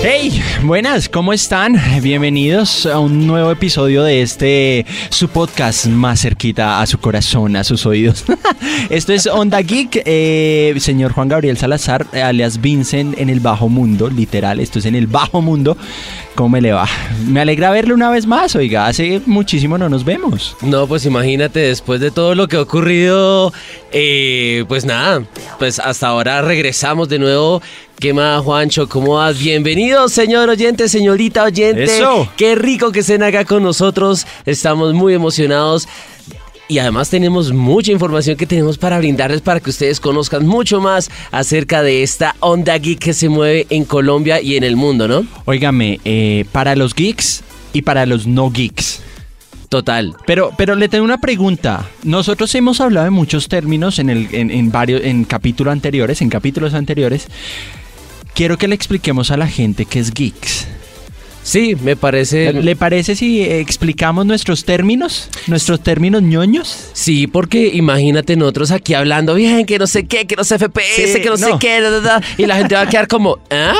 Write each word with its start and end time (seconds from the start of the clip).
Hey, 0.00 0.40
buenas, 0.62 1.08
¿cómo 1.08 1.32
están? 1.32 1.76
Bienvenidos 2.00 2.86
a 2.86 3.00
un 3.00 3.26
nuevo 3.26 3.50
episodio 3.50 4.04
de 4.04 4.22
este 4.22 4.86
su 5.10 5.28
podcast 5.28 5.86
más 5.86 6.20
cerquita 6.22 6.80
a 6.80 6.86
su 6.86 6.98
corazón, 6.98 7.56
a 7.56 7.64
sus 7.64 7.84
oídos. 7.84 8.24
Esto 8.90 9.12
es 9.12 9.26
Onda 9.26 9.60
Geek, 9.60 10.02
eh, 10.04 10.72
señor 10.78 11.12
Juan 11.12 11.28
Gabriel 11.28 11.58
Salazar, 11.58 12.06
alias 12.12 12.60
Vincent 12.60 13.18
en 13.18 13.28
el 13.28 13.40
bajo 13.40 13.68
mundo, 13.68 14.08
literal, 14.08 14.60
esto 14.60 14.78
es 14.78 14.86
en 14.86 14.94
el 14.94 15.08
bajo 15.08 15.42
mundo. 15.42 15.76
¿Cómo 16.36 16.50
me 16.50 16.60
le 16.60 16.70
va? 16.70 16.86
Me 17.26 17.40
alegra 17.40 17.70
verle 17.72 17.92
una 17.92 18.10
vez 18.10 18.24
más, 18.24 18.54
oiga, 18.54 18.86
hace 18.86 19.20
muchísimo 19.26 19.76
no 19.76 19.88
nos 19.88 20.04
vemos. 20.04 20.56
No, 20.62 20.86
pues 20.86 21.04
imagínate, 21.04 21.58
después 21.58 22.00
de 22.00 22.12
todo 22.12 22.36
lo 22.36 22.46
que 22.46 22.56
ha 22.56 22.62
ocurrido, 22.62 23.52
eh, 23.90 24.64
pues 24.68 24.84
nada, 24.84 25.24
pues 25.58 25.80
hasta 25.80 26.06
ahora 26.06 26.40
regresamos 26.42 27.08
de 27.08 27.18
nuevo. 27.18 27.60
¿Qué 27.98 28.14
más, 28.14 28.44
Juancho? 28.44 28.88
¿Cómo 28.88 29.14
vas? 29.14 29.40
Bienvenido, 29.40 30.08
señor 30.08 30.48
oyente, 30.48 30.88
señorita 30.88 31.42
oyente. 31.42 31.82
Eso. 31.82 32.28
Qué 32.36 32.54
rico 32.54 32.92
que 32.92 33.00
estén 33.00 33.24
acá 33.24 33.44
con 33.44 33.64
nosotros. 33.64 34.24
Estamos 34.46 34.94
muy 34.94 35.14
emocionados. 35.14 35.88
Y 36.68 36.78
además 36.78 37.10
tenemos 37.10 37.52
mucha 37.52 37.90
información 37.90 38.36
que 38.36 38.46
tenemos 38.46 38.78
para 38.78 38.98
brindarles 38.98 39.40
para 39.40 39.58
que 39.58 39.70
ustedes 39.70 39.98
conozcan 39.98 40.46
mucho 40.46 40.80
más 40.80 41.10
acerca 41.32 41.82
de 41.82 42.04
esta 42.04 42.36
onda 42.38 42.78
geek 42.78 43.00
que 43.00 43.14
se 43.14 43.28
mueve 43.28 43.66
en 43.68 43.84
Colombia 43.84 44.40
y 44.40 44.56
en 44.56 44.62
el 44.62 44.76
mundo, 44.76 45.08
¿no? 45.08 45.26
Óigame, 45.44 45.98
eh, 46.04 46.44
para 46.52 46.76
los 46.76 46.94
geeks 46.94 47.42
y 47.72 47.82
para 47.82 48.06
los 48.06 48.28
no 48.28 48.52
geeks. 48.52 49.02
Total. 49.68 50.14
Pero, 50.24 50.52
pero 50.56 50.76
le 50.76 50.88
tengo 50.88 51.04
una 51.04 51.18
pregunta. 51.18 51.84
Nosotros 52.04 52.54
hemos 52.54 52.80
hablado 52.80 53.06
de 53.06 53.10
muchos 53.10 53.48
términos 53.48 53.98
en, 53.98 54.08
el, 54.08 54.28
en, 54.32 54.52
en 54.52 54.70
varios, 54.70 55.02
en 55.02 55.24
capítulos 55.24 55.72
anteriores, 55.72 56.22
en 56.22 56.28
capítulos 56.28 56.74
anteriores. 56.74 57.26
Quiero 58.38 58.56
que 58.56 58.68
le 58.68 58.76
expliquemos 58.76 59.32
a 59.32 59.36
la 59.36 59.48
gente 59.48 59.84
qué 59.84 59.98
es 59.98 60.14
geeks. 60.14 60.68
Sí, 61.42 61.74
me 61.82 61.96
parece... 61.96 62.52
¿Le 62.52 62.76
parece 62.76 63.14
si 63.16 63.42
explicamos 63.42 64.26
nuestros 64.26 64.64
términos? 64.64 65.30
¿Nuestros 65.46 65.80
términos 65.82 66.20
ñoños? 66.22 66.90
Sí, 66.92 67.26
porque 67.26 67.68
imagínate 67.72 68.36
nosotros 68.36 68.70
aquí 68.70 68.92
hablando 68.94 69.34
bien, 69.34 69.64
que 69.64 69.78
no 69.78 69.86
sé 69.86 70.06
qué, 70.06 70.26
que 70.26 70.36
no 70.36 70.44
sé 70.44 70.58
FPS, 70.58 71.12
Sí, 71.14 71.20
que 71.22 71.28
no, 71.30 71.36
sé 71.38 71.50
qué, 71.58 71.80
da, 71.80 71.90
da, 71.90 72.00
da, 72.00 72.22
y 72.36 72.44
la 72.46 72.56
gente 72.56 72.74
va 72.74 72.82
a 72.82 72.88
quedar 72.88 73.08
como, 73.08 73.38
¿ah? 73.50 73.74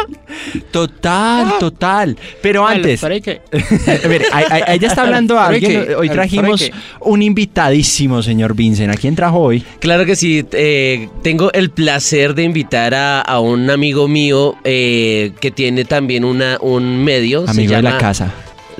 Total, 0.70 1.58
total. 1.58 2.16
Pero 2.42 2.66
antes, 2.66 3.02
Espera, 3.02 3.20
que- 3.20 3.40
a 4.04 4.08
ver, 4.08 4.24
ahí- 4.32 4.62
ahí- 4.66 4.78
ya 4.78 4.88
está 4.88 5.02
hablando 5.02 5.34
Espera 5.34 5.48
alguien. 5.48 5.86
que- 5.86 5.94
Hoy 5.94 6.08
trajimos 6.08 6.60
que- 6.62 6.72
un 7.00 7.22
invitadísimo, 7.22 8.22
señor 8.22 8.54
Vincent. 8.54 8.92
¿A 8.92 8.96
quién 8.96 9.14
trajo 9.14 9.38
hoy? 9.40 9.62
Claro 9.80 10.06
que 10.06 10.16
sí, 10.16 10.44
eh, 10.52 11.08
tengo 11.22 11.52
el 11.52 11.70
placer 11.70 12.34
de 12.34 12.44
invitar 12.44 12.94
a, 12.94 13.20
a 13.20 13.40
un 13.40 13.70
amigo 13.70 14.08
mío 14.08 14.56
eh, 14.64 15.32
que 15.40 15.50
tiene 15.50 15.84
también 15.84 16.24
una, 16.24 16.58
un 16.60 17.02
medio. 17.04 17.46
se 17.46 17.57
Amigo 17.58 17.76
de 17.76 17.82
la 17.82 17.90
llama- 17.90 18.00
casa. 18.00 18.34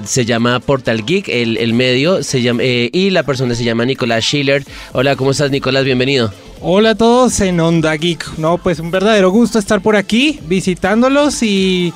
Se 0.05 0.25
llama 0.25 0.61
Portal 0.61 1.05
Geek, 1.05 1.29
el, 1.29 1.57
el 1.57 1.73
medio, 1.75 2.23
se 2.23 2.41
llama, 2.41 2.63
eh, 2.63 2.89
y 2.93 3.11
la 3.11 3.25
persona 3.25 3.55
se 3.57 3.65
llama 3.65 3.85
Nicolás 3.85 4.23
Schiller. 4.25 4.65
Hola, 4.93 5.17
¿cómo 5.17 5.33
estás, 5.33 5.51
Nicolás? 5.51 5.85
Bienvenido. 5.85 6.33
Hola 6.61 6.91
a 6.91 6.95
todos 6.95 7.41
en 7.41 7.59
Onda 7.59 7.95
Geek. 7.97 8.39
No, 8.39 8.59
pues 8.59 8.79
un 8.79 8.93
verdadero 8.93 9.31
gusto 9.31 9.59
estar 9.59 9.81
por 9.81 9.97
aquí 9.97 10.39
visitándolos 10.47 11.43
y, 11.43 11.93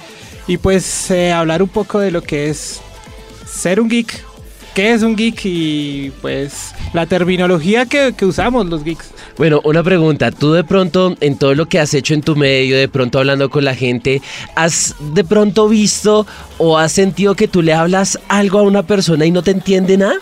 y 0.48 0.56
pues 0.56 1.10
eh, 1.12 1.30
hablar 1.33 1.62
un 1.62 1.69
poco 1.69 2.00
de 2.00 2.10
lo 2.10 2.22
que 2.22 2.50
es 2.50 2.80
ser 3.47 3.80
un 3.80 3.88
geek. 3.88 4.25
¿Qué 4.75 4.92
es 4.92 5.03
un 5.03 5.17
geek? 5.17 5.41
Y 5.45 6.12
pues 6.23 6.75
la 6.95 7.06
terminología 7.06 7.84
que, 7.84 8.15
que 8.17 8.25
usamos 8.25 8.67
los 8.67 8.83
geeks. 8.83 9.11
Bueno, 9.37 9.61
una 9.65 9.83
pregunta. 9.83 10.31
Tú 10.31 10.53
de 10.53 10.65
pronto, 10.65 11.15
en 11.20 11.37
todo 11.37 11.55
lo 11.55 11.67
que 11.67 11.78
has 11.78 11.92
hecho 11.92 12.15
en 12.15 12.23
tu 12.23 12.37
medio, 12.37 12.77
de 12.77 12.89
pronto 12.89 13.19
hablando 13.19 13.50
con 13.50 13.65
la 13.65 13.75
gente, 13.75 14.23
¿has 14.55 14.94
de 15.15 15.25
pronto 15.25 15.69
visto 15.69 16.27
o 16.59 16.78
has 16.78 16.93
sentido 16.93 17.34
que 17.34 17.49
tú 17.49 17.61
le 17.61 17.75
hablas 17.75 18.19
algo 18.28 18.59
a 18.59 18.62
una 18.62 18.82
persona 18.82 19.27
y 19.27 19.31
no 19.31 19.43
te 19.43 19.50
entiende 19.50 19.99
nada? 19.99 20.16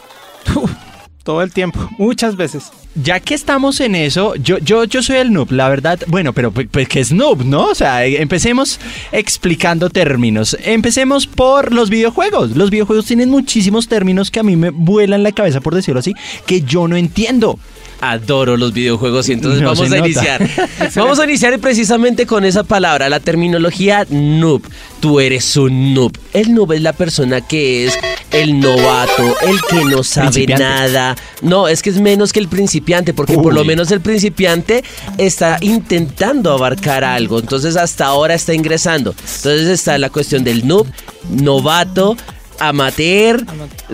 Todo 1.31 1.43
el 1.43 1.53
tiempo, 1.53 1.79
muchas 1.99 2.35
veces. 2.35 2.73
Ya 2.97 3.21
que 3.21 3.35
estamos 3.35 3.79
en 3.79 3.95
eso, 3.95 4.35
yo, 4.35 4.59
yo, 4.59 4.83
yo 4.83 5.01
soy 5.01 5.19
el 5.19 5.33
noob, 5.33 5.53
la 5.53 5.69
verdad. 5.69 6.01
Bueno, 6.09 6.33
pero 6.33 6.51
pues, 6.51 6.67
pues, 6.69 6.89
que 6.89 6.99
es 6.99 7.13
noob, 7.13 7.45
¿no? 7.45 7.67
O 7.67 7.75
sea, 7.77 8.05
eh, 8.05 8.21
empecemos 8.21 8.81
explicando 9.13 9.91
términos. 9.91 10.57
Empecemos 10.65 11.29
por 11.29 11.73
los 11.73 11.89
videojuegos. 11.89 12.57
Los 12.57 12.71
videojuegos 12.71 13.07
tienen 13.07 13.31
muchísimos 13.31 13.87
términos 13.87 14.33
que 14.33 14.41
a 14.41 14.43
mí 14.43 14.57
me 14.57 14.71
vuelan 14.71 15.23
la 15.23 15.31
cabeza, 15.31 15.61
por 15.61 15.77
decirlo 15.77 16.01
así, 16.01 16.15
que 16.47 16.63
yo 16.63 16.89
no 16.89 16.97
entiendo. 16.97 17.61
Adoro 18.01 18.57
los 18.57 18.73
videojuegos 18.73 19.29
y 19.29 19.33
entonces 19.33 19.61
No 19.61 19.69
vamos 19.69 19.81
a 19.87 19.97
nota. 19.97 19.99
iniciar. 19.99 20.49
vamos 20.95 21.19
a 21.19 21.25
iniciar 21.25 21.59
precisamente 21.59 22.27
con 22.27 22.45
esa 22.45 22.65
palabra, 22.65 23.09
la 23.09 23.21
terminología 23.21 24.07
noob. 24.11 24.63
Tú 25.01 25.21
eres 25.21 25.57
un 25.57 25.95
noob. 25.95 26.13
El 26.33 26.55
noob 26.55 26.73
es 26.73 26.83
la 26.83 26.93
persona 26.93 27.41
que 27.41 27.87
es 27.87 27.99
el 28.31 28.61
novato, 28.61 29.35
el 29.43 29.61
que 29.69 29.85
no 29.85 30.03
sabe 30.03 30.47
nada. 30.47 31.17
No, 31.43 31.69
es 31.69 31.83
que 31.83 31.91
es 31.91 32.01
menos 32.01 32.33
que 32.33 32.41
el 32.41 32.49
principiante, 32.49 33.13
porque 33.13 33.35
por 33.35 33.53
lo 33.53 33.65
menos 33.65 33.91
el 33.91 34.01
principiante 34.01 34.85
está 35.19 35.59
intentando 35.61 36.53
abarcar 36.53 37.03
algo. 37.05 37.39
Entonces 37.39 37.77
hasta 37.77 38.07
ahora 38.07 38.35
está 38.35 38.55
ingresando. 38.55 39.11
Entonces 39.11 39.69
está 39.69 39.99
la 39.99 40.11
cuestión 40.11 40.45
del 40.45 40.67
noob, 40.67 40.87
novato. 41.31 42.17
Amateur, 42.61 43.45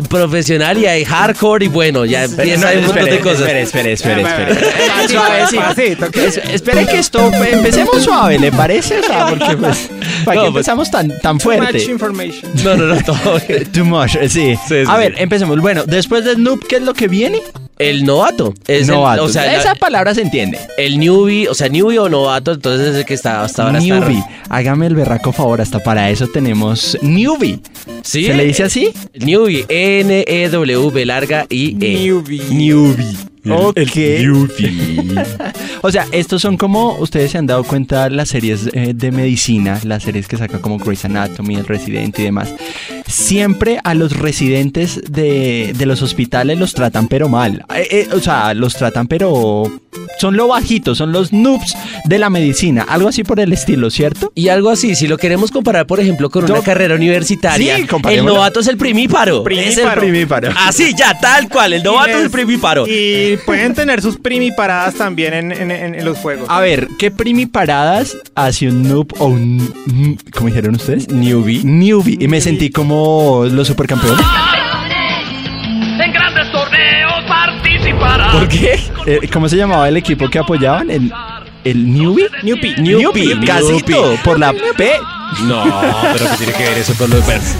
profesional 0.09 0.77
y 0.78 0.87
hay 0.87 1.04
hardcore 1.04 1.65
y 1.65 1.69
bueno, 1.69 2.04
ya 2.04 2.25
empieza 2.25 2.69
hay 2.69 2.78
un 2.78 2.87
montón 2.87 3.04
de 3.04 3.21
cosas. 3.21 3.41
Espere, 3.43 3.62
espere, 3.62 3.93
espere, 3.93 4.22
espere. 4.22 5.09
Suavecito. 5.09 6.10
que- 6.10 6.27
Es- 6.27 6.37
Espere 6.37 6.87
que 6.87 6.99
esto, 6.99 7.31
empecemos 7.32 8.03
suave, 8.03 8.38
¿le 8.38 8.50
parece? 8.53 8.99
O 8.99 9.03
sea, 9.03 9.27
porque 9.27 9.56
pues, 9.56 9.88
¿para 10.25 10.37
No, 10.37 10.47
qué 10.47 10.50
pues- 10.53 10.69
empezamos 10.69 10.91
tan, 10.91 11.09
tan 11.21 11.38
Too 11.38 11.50
much 11.50 11.59
fuerte? 11.59 11.84
information. 11.84 12.50
No, 12.65 12.77
no, 12.77 12.87
no, 12.87 13.00
todo. 13.03 13.41
Too 13.72 13.84
much, 13.84 14.12
sí. 14.28 14.28
Sí, 14.28 14.56
sí, 14.69 14.75
A 14.87 14.97
ver, 14.97 15.15
sí. 15.16 15.22
empecemos. 15.22 15.60
Bueno, 15.60 15.84
después 15.87 16.25
de 16.25 16.37
Noob, 16.37 16.66
¿qué 16.66 16.77
es 16.77 16.83
lo 16.83 16.93
que 16.94 17.09
viene? 17.09 17.41
El 17.78 18.04
novato. 18.04 18.54
Es 18.66 18.88
el- 18.88 18.94
Novato. 18.94 19.25
o 19.25 19.28
sea, 19.28 19.44
la- 19.47 19.56
Esa 19.56 19.75
palabra 19.75 20.14
se 20.14 20.22
entiende. 20.22 20.59
el 20.78 20.98
newbie, 20.98 21.48
o 21.48 21.54
sea, 21.54 21.69
newbie 21.69 21.98
o 21.98 22.09
novato, 22.09 22.53
entonces 22.53 22.88
es 22.88 22.97
el 22.97 23.04
que 23.04 23.14
está 23.14 23.44
hasta 23.44 23.64
ahora. 23.66 23.81
Newbie. 23.81 24.22
Hágame 24.48 24.87
el 24.87 24.94
berraco 24.94 25.32
favor, 25.32 25.60
hasta 25.60 25.82
para 25.82 26.09
eso 26.10 26.26
tenemos 26.28 26.97
Newbie. 27.03 27.60
¿Sí? 28.03 28.25
¿Se 28.26 28.34
le 28.34 28.44
dice 28.44 28.62
así? 28.65 28.91
Newbie, 29.15 29.66
N-E-W, 29.69 31.04
larga 31.04 31.47
y 31.50 31.76
E. 31.84 32.04
Newbie. 32.06 32.42
Newbie. 32.50 33.16
Ok. 33.48 33.97
Newbie. 33.97 35.25
O 35.82 35.91
sea, 35.92 36.06
estos 36.10 36.42
son 36.42 36.56
como, 36.56 36.94
ustedes 36.98 37.31
se 37.31 37.38
han 37.38 37.47
dado 37.47 37.62
cuenta, 37.62 38.09
las 38.10 38.31
series 38.31 38.69
eh, 38.72 38.92
de 38.92 39.12
medicina, 39.12 39.78
las 39.84 40.03
series 40.03 40.26
que 40.26 40.36
saca 40.36 40.59
como 40.60 40.78
Grey's 40.78 41.04
Anatomy, 41.04 41.54
El 41.54 41.66
Residente 41.66 42.22
y 42.22 42.25
demás. 42.25 42.53
Siempre 43.06 43.78
a 43.84 43.94
los 43.94 44.17
residentes 44.17 45.00
de, 45.09 45.72
de 45.77 45.87
los 45.87 46.03
hospitales 46.03 46.59
los 46.59 46.75
tratan 46.75 47.06
pero 47.09 47.28
mal. 47.28 47.65
Eh, 47.75 47.87
eh, 47.91 48.09
o 48.12 48.21
sea, 48.21 48.53
los 48.55 48.75
tratan 48.75 49.06
pero... 49.06 49.65
Son 50.19 50.37
lo 50.37 50.49
bajitos, 50.49 50.97
son 50.99 51.12
los 51.12 51.33
noobs 51.33 51.75
de 52.05 52.19
la 52.19 52.31
medicina. 52.31 52.84
Algo 52.89 53.09
así 53.09 53.22
por 53.22 53.39
el 53.41 53.53
estilo, 53.53 53.91
¿cierto? 53.91 54.33
Y 54.34 54.49
algo 54.49 54.71
así, 54.71 54.95
si 54.95 55.06
lo 55.09 55.19
queremos 55.19 55.50
comparar, 55.50 55.87
por 55.87 56.00
ejemplo, 56.00 56.31
con 56.31 56.45
una 56.45 56.56
Yo- 56.56 56.62
carrera 56.62 56.95
universitaria, 56.95 57.77
Sí, 57.77 57.87
el 58.11 58.25
novato 58.25 58.61
es 58.61 58.66
el 58.69 58.77
primíparo. 58.78 59.43
Primíparo. 59.45 59.71
Es 59.71 59.78
el 59.78 59.99
primíparo. 59.99 60.49
Así, 60.56 60.95
ya, 60.97 61.19
tal 61.19 61.49
cual, 61.49 61.75
el 61.75 61.83
novato 61.83 62.11
es 62.19 62.25
el 62.25 62.31
primíparo. 62.31 62.87
Y 62.87 63.37
pueden 63.45 63.75
tener 63.75 64.00
sus 64.00 64.16
primiparadas 64.19 64.95
también 64.95 65.34
en, 65.34 65.53
en- 65.53 65.71
en- 65.71 65.95
en 65.95 66.05
los 66.05 66.16
juegos. 66.19 66.47
A 66.49 66.61
ver, 66.61 66.89
¿qué 66.99 67.11
primiparadas 67.11 68.16
hace 68.34 68.69
un 68.69 68.83
noob 68.89 69.09
o 69.19 69.27
un... 69.27 70.19
¿Cómo 70.34 70.49
dijeron 70.49 70.75
ustedes? 70.77 71.09
Newbie. 71.11 71.62
Newbie. 71.65 72.16
Y 72.21 72.28
me 72.28 72.41
sentí 72.41 72.71
como 72.71 72.96
los 73.51 73.67
supercampeones. 73.67 74.25
En 75.99 76.12
grandes 76.12 76.51
torneos 76.53 77.25
participará. 77.27 78.31
¿Por 78.33 78.49
qué? 78.49 78.78
Eh, 79.07 79.28
¿Cómo 79.33 79.48
se 79.48 79.57
llamaba 79.57 79.89
el 79.89 79.97
equipo 79.97 80.28
que 80.28 80.39
apoyaban? 80.39 80.91
¿El, 80.91 81.13
el 81.65 81.93
Newbie? 81.93 82.28
Newbie. 82.43 82.75
Newbie, 82.78 83.27
Newbie. 83.34 83.47
casito, 83.47 84.16
por 84.25 84.39
la 84.39 84.53
P. 84.53 84.91
No, 85.47 85.63
pero 86.13 86.31
¿qué 86.31 86.37
tiene 86.39 86.53
que 86.53 86.63
ver 86.63 86.78
eso 86.78 86.95
con 86.97 87.11
los 87.11 87.27
versos? 87.27 87.57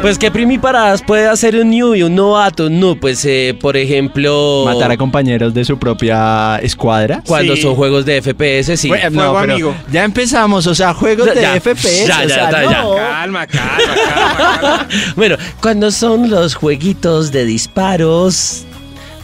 Pues 0.00 0.18
qué 0.18 0.30
primiparadas 0.30 1.02
puede 1.02 1.28
hacer 1.28 1.56
un 1.56 1.70
newbie, 1.70 2.04
un 2.04 2.14
novato, 2.14 2.68
no, 2.68 2.96
pues 2.96 3.24
eh, 3.24 3.56
por 3.60 3.76
ejemplo 3.76 4.64
Matar 4.66 4.90
a 4.92 4.96
compañeros 4.96 5.54
de 5.54 5.64
su 5.64 5.78
propia 5.78 6.56
escuadra. 6.58 7.22
cuando 7.26 7.54
Sí. 7.56 7.62
son 7.62 7.74
juegos 7.74 8.04
de 8.04 8.20
FPS, 8.22 8.76
sí. 8.76 8.88
Bueno, 8.88 9.36
amigo. 9.38 9.74
Ya 9.90 10.04
empezamos, 10.04 10.66
o 10.66 10.74
sea, 10.74 10.92
juegos 10.94 11.26
Ya, 11.26 11.34
de 11.34 11.40
ya, 11.42 11.60
FPS. 11.60 12.06
ya, 12.06 12.18
o 12.18 12.22
ya, 12.22 12.34
sea, 12.34 12.50
ya, 12.50 12.62
ya. 12.70 12.82
no. 12.82 12.96
Calma, 12.96 13.46
calma, 13.46 13.72
calma, 13.76 14.58
calma. 14.60 14.88
bueno, 15.16 15.36
cuando 15.60 15.90
son 15.90 16.30
los 16.30 16.54
jueguitos 16.54 17.30
de 17.32 17.44
disparos 17.44 18.64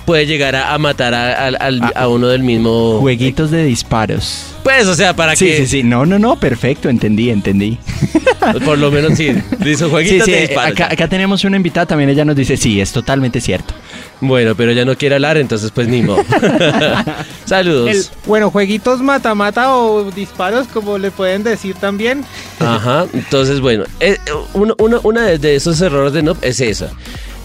puede 0.08 0.24
llegar 0.24 0.56
a, 0.56 0.72
a 0.72 0.78
matar 0.78 1.12
a, 1.12 1.46
al- 1.48 1.82
Ah. 1.82 1.92
a 1.94 2.08
uno 2.08 2.28
del 2.28 2.42
mismo 2.42 2.98
Jueguitos 3.00 3.50
de 3.50 3.62
disparos. 3.64 4.46
Pues, 4.62 4.86
o 4.86 4.94
sea, 4.94 5.14
para 5.14 5.36
Sí, 5.36 5.44
que 5.46 5.56
sí, 5.58 5.66
sí. 5.66 5.82
No, 5.82 6.06
no, 6.06 6.18
no, 6.18 6.40
perfecto, 6.40 6.88
entendí, 6.88 7.28
entendí. 7.28 7.78
por 8.64 8.78
lo 8.78 8.90
menos 8.90 9.18
sí, 9.18 9.28
dice 9.58 9.84
Sí, 9.84 9.90
jueguitos 9.90 10.24
sí, 10.24 10.30
de 10.32 10.38
eh, 10.38 10.46
disparos. 10.48 10.72
acá, 10.72 10.88
acá 10.90 11.08
tenemos 11.08 11.44
una 11.44 11.56
invitada, 11.58 11.84
también 11.84 12.08
ella 12.08 12.24
nos 12.24 12.36
dice, 12.36 12.56
sí, 12.56 12.80
es 12.80 12.90
totalmente 12.90 13.40
cierto. 13.42 13.74
Bueno, 14.22 14.54
pero 14.54 14.72
ya 14.72 14.84
no 14.86 14.96
quiere 14.96 15.16
hablar, 15.16 15.36
entonces 15.36 15.70
pues 15.72 15.88
ni 15.88 16.00
modo. 16.02 16.24
Saludos. 17.44 17.90
El- 17.90 18.04
bueno, 18.26 18.50
jueguitos 18.50 19.00
mata-mata 19.00 19.74
o 19.76 20.10
disparos, 20.10 20.66
como 20.68 20.96
le 20.98 21.10
pueden 21.10 21.42
decir 21.44 21.74
también. 21.76 22.24
Ajá, 22.60 23.06
entonces 23.12 23.60
bueno, 23.60 23.84
eh, 24.00 24.16
uno, 24.54 24.74
uno- 24.78 25.00
una 25.04 25.22
de- 25.26 25.38
de 25.38 25.54
esos 25.56 25.78
errores 25.82 26.12
de 26.14 26.22
noob 26.22 26.38
es 26.42 26.60
esa. 26.60 26.90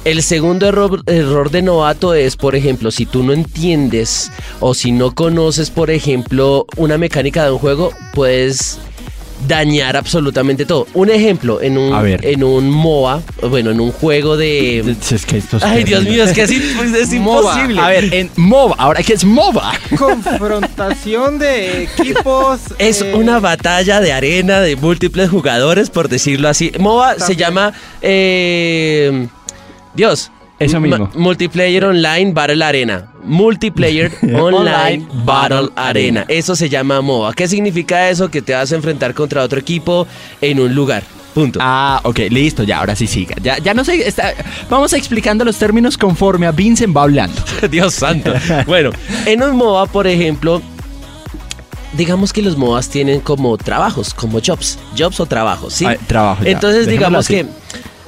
El 0.06 0.22
segundo 0.22 0.68
error, 0.68 1.02
error 1.06 1.50
de 1.50 1.62
novato 1.62 2.14
es, 2.14 2.36
por 2.36 2.56
ejemplo, 2.58 2.92
si 2.92 3.06
tú 3.06 3.24
no 3.24 3.32
entiendes 3.32 4.32
o 4.60 4.74
si 4.74 4.92
no 4.92 5.16
conoces, 5.16 5.70
por 5.70 5.90
ejemplo, 5.92 6.66
una 6.76 6.98
mecánica 6.98 7.46
de 7.46 7.52
un 7.52 7.58
juego, 7.60 7.92
puedes 8.14 8.80
dañar 9.48 9.96
absolutamente 9.96 10.66
todo. 10.66 10.88
Un 10.94 11.10
ejemplo, 11.10 11.62
en 11.62 11.78
un, 11.78 11.94
A 11.94 12.02
ver. 12.02 12.26
en 12.26 12.44
un 12.44 12.70
MOA, 12.70 13.22
bueno, 13.50 13.72
en 13.72 13.80
un 13.80 13.92
juego 13.94 14.36
de... 14.36 14.80
Es 15.10 15.26
que 15.26 15.38
estos 15.38 15.64
Ay, 15.64 15.86
Dios 15.86 16.04
mío, 16.04 16.26
es 16.26 16.34
que 16.34 16.42
es, 16.44 16.52
im- 16.52 16.96
es 16.96 17.10
MOBA. 17.14 17.40
imposible. 17.54 17.82
A 17.82 17.88
ver, 17.90 18.14
en 18.14 18.30
MOBA, 18.36 18.76
ahora 18.78 19.04
que 19.04 19.14
es 19.14 19.24
MOBA. 19.24 19.72
Confrontación 19.98 21.40
de 21.40 21.84
equipos. 21.84 22.60
Es 22.78 23.02
eh, 23.02 23.14
una 23.16 23.40
batalla 23.40 24.02
de 24.02 24.12
arena 24.12 24.60
de 24.60 24.76
múltiples 24.76 25.30
jugadores, 25.30 25.90
por 25.90 26.10
decirlo 26.10 26.50
así. 26.50 26.72
MOBA 26.78 27.20
se 27.20 27.36
llama. 27.38 27.72
eh, 28.02 29.28
Dios. 29.95 30.31
Eso 30.60 30.80
mismo. 30.80 31.10
Multiplayer 31.16 31.84
Online 31.84 32.31
Battle 32.31 32.63
Arena. 32.63 33.12
Multiplayer 33.24 34.12
Online 34.40 35.06
Battle 35.25 35.69
Arena. 35.75 36.25
Eso 36.28 36.56
se 36.56 36.69
llama 36.69 37.01
MOBA. 37.01 37.34
¿Qué 37.34 37.48
significa 37.48 38.10
eso? 38.10 38.30
Que 38.30 38.42
te 38.42 38.54
vas 38.54 38.72
a 38.72 38.75
enfrentar 38.75 39.13
contra 39.13 39.42
otro 39.42 39.60
equipo 39.60 40.07
en 40.42 40.60
un 40.60 40.74
lugar. 40.74 41.04
Punto. 41.34 41.57
Ah, 41.62 42.00
ok, 42.04 42.19
listo, 42.30 42.62
ya, 42.63 42.78
ahora 42.78 42.95
sí 42.95 43.07
siga. 43.07 43.36
Ya, 43.42 43.57
ya 43.57 43.74
no 43.74 43.84
sé, 43.84 44.07
está- 44.07 44.34
vamos 44.69 44.94
explicando 44.94 45.44
los 45.44 45.57
términos 45.57 45.98
conforme 45.98 46.45
a 46.45 46.51
Vincent 46.51 46.95
va 46.95 47.01
hablando. 47.04 47.42
Dios 47.72 47.95
santo. 47.95 48.31
Bueno, 48.68 48.92
en 49.25 49.42
un 49.42 49.56
MOBA, 49.57 49.88
por 49.88 50.06
ejemplo, 50.06 50.62
digamos 51.94 52.31
que 52.34 52.42
los 52.42 52.56
MOBAs 52.57 52.88
tienen 52.90 53.19
como 53.19 53.57
trabajos, 53.57 54.13
como 54.13 54.40
jobs, 54.45 54.78
jobs 54.98 55.19
o 55.19 55.25
trabajos, 55.25 55.74
¿sí? 55.74 55.86
Ah, 55.86 55.95
trabajo, 56.07 56.44
ya. 56.44 56.51
Entonces, 56.51 56.86
Dejémoslo 56.86 56.92
digamos 56.92 57.25
así. 57.25 57.34
que 57.36 57.45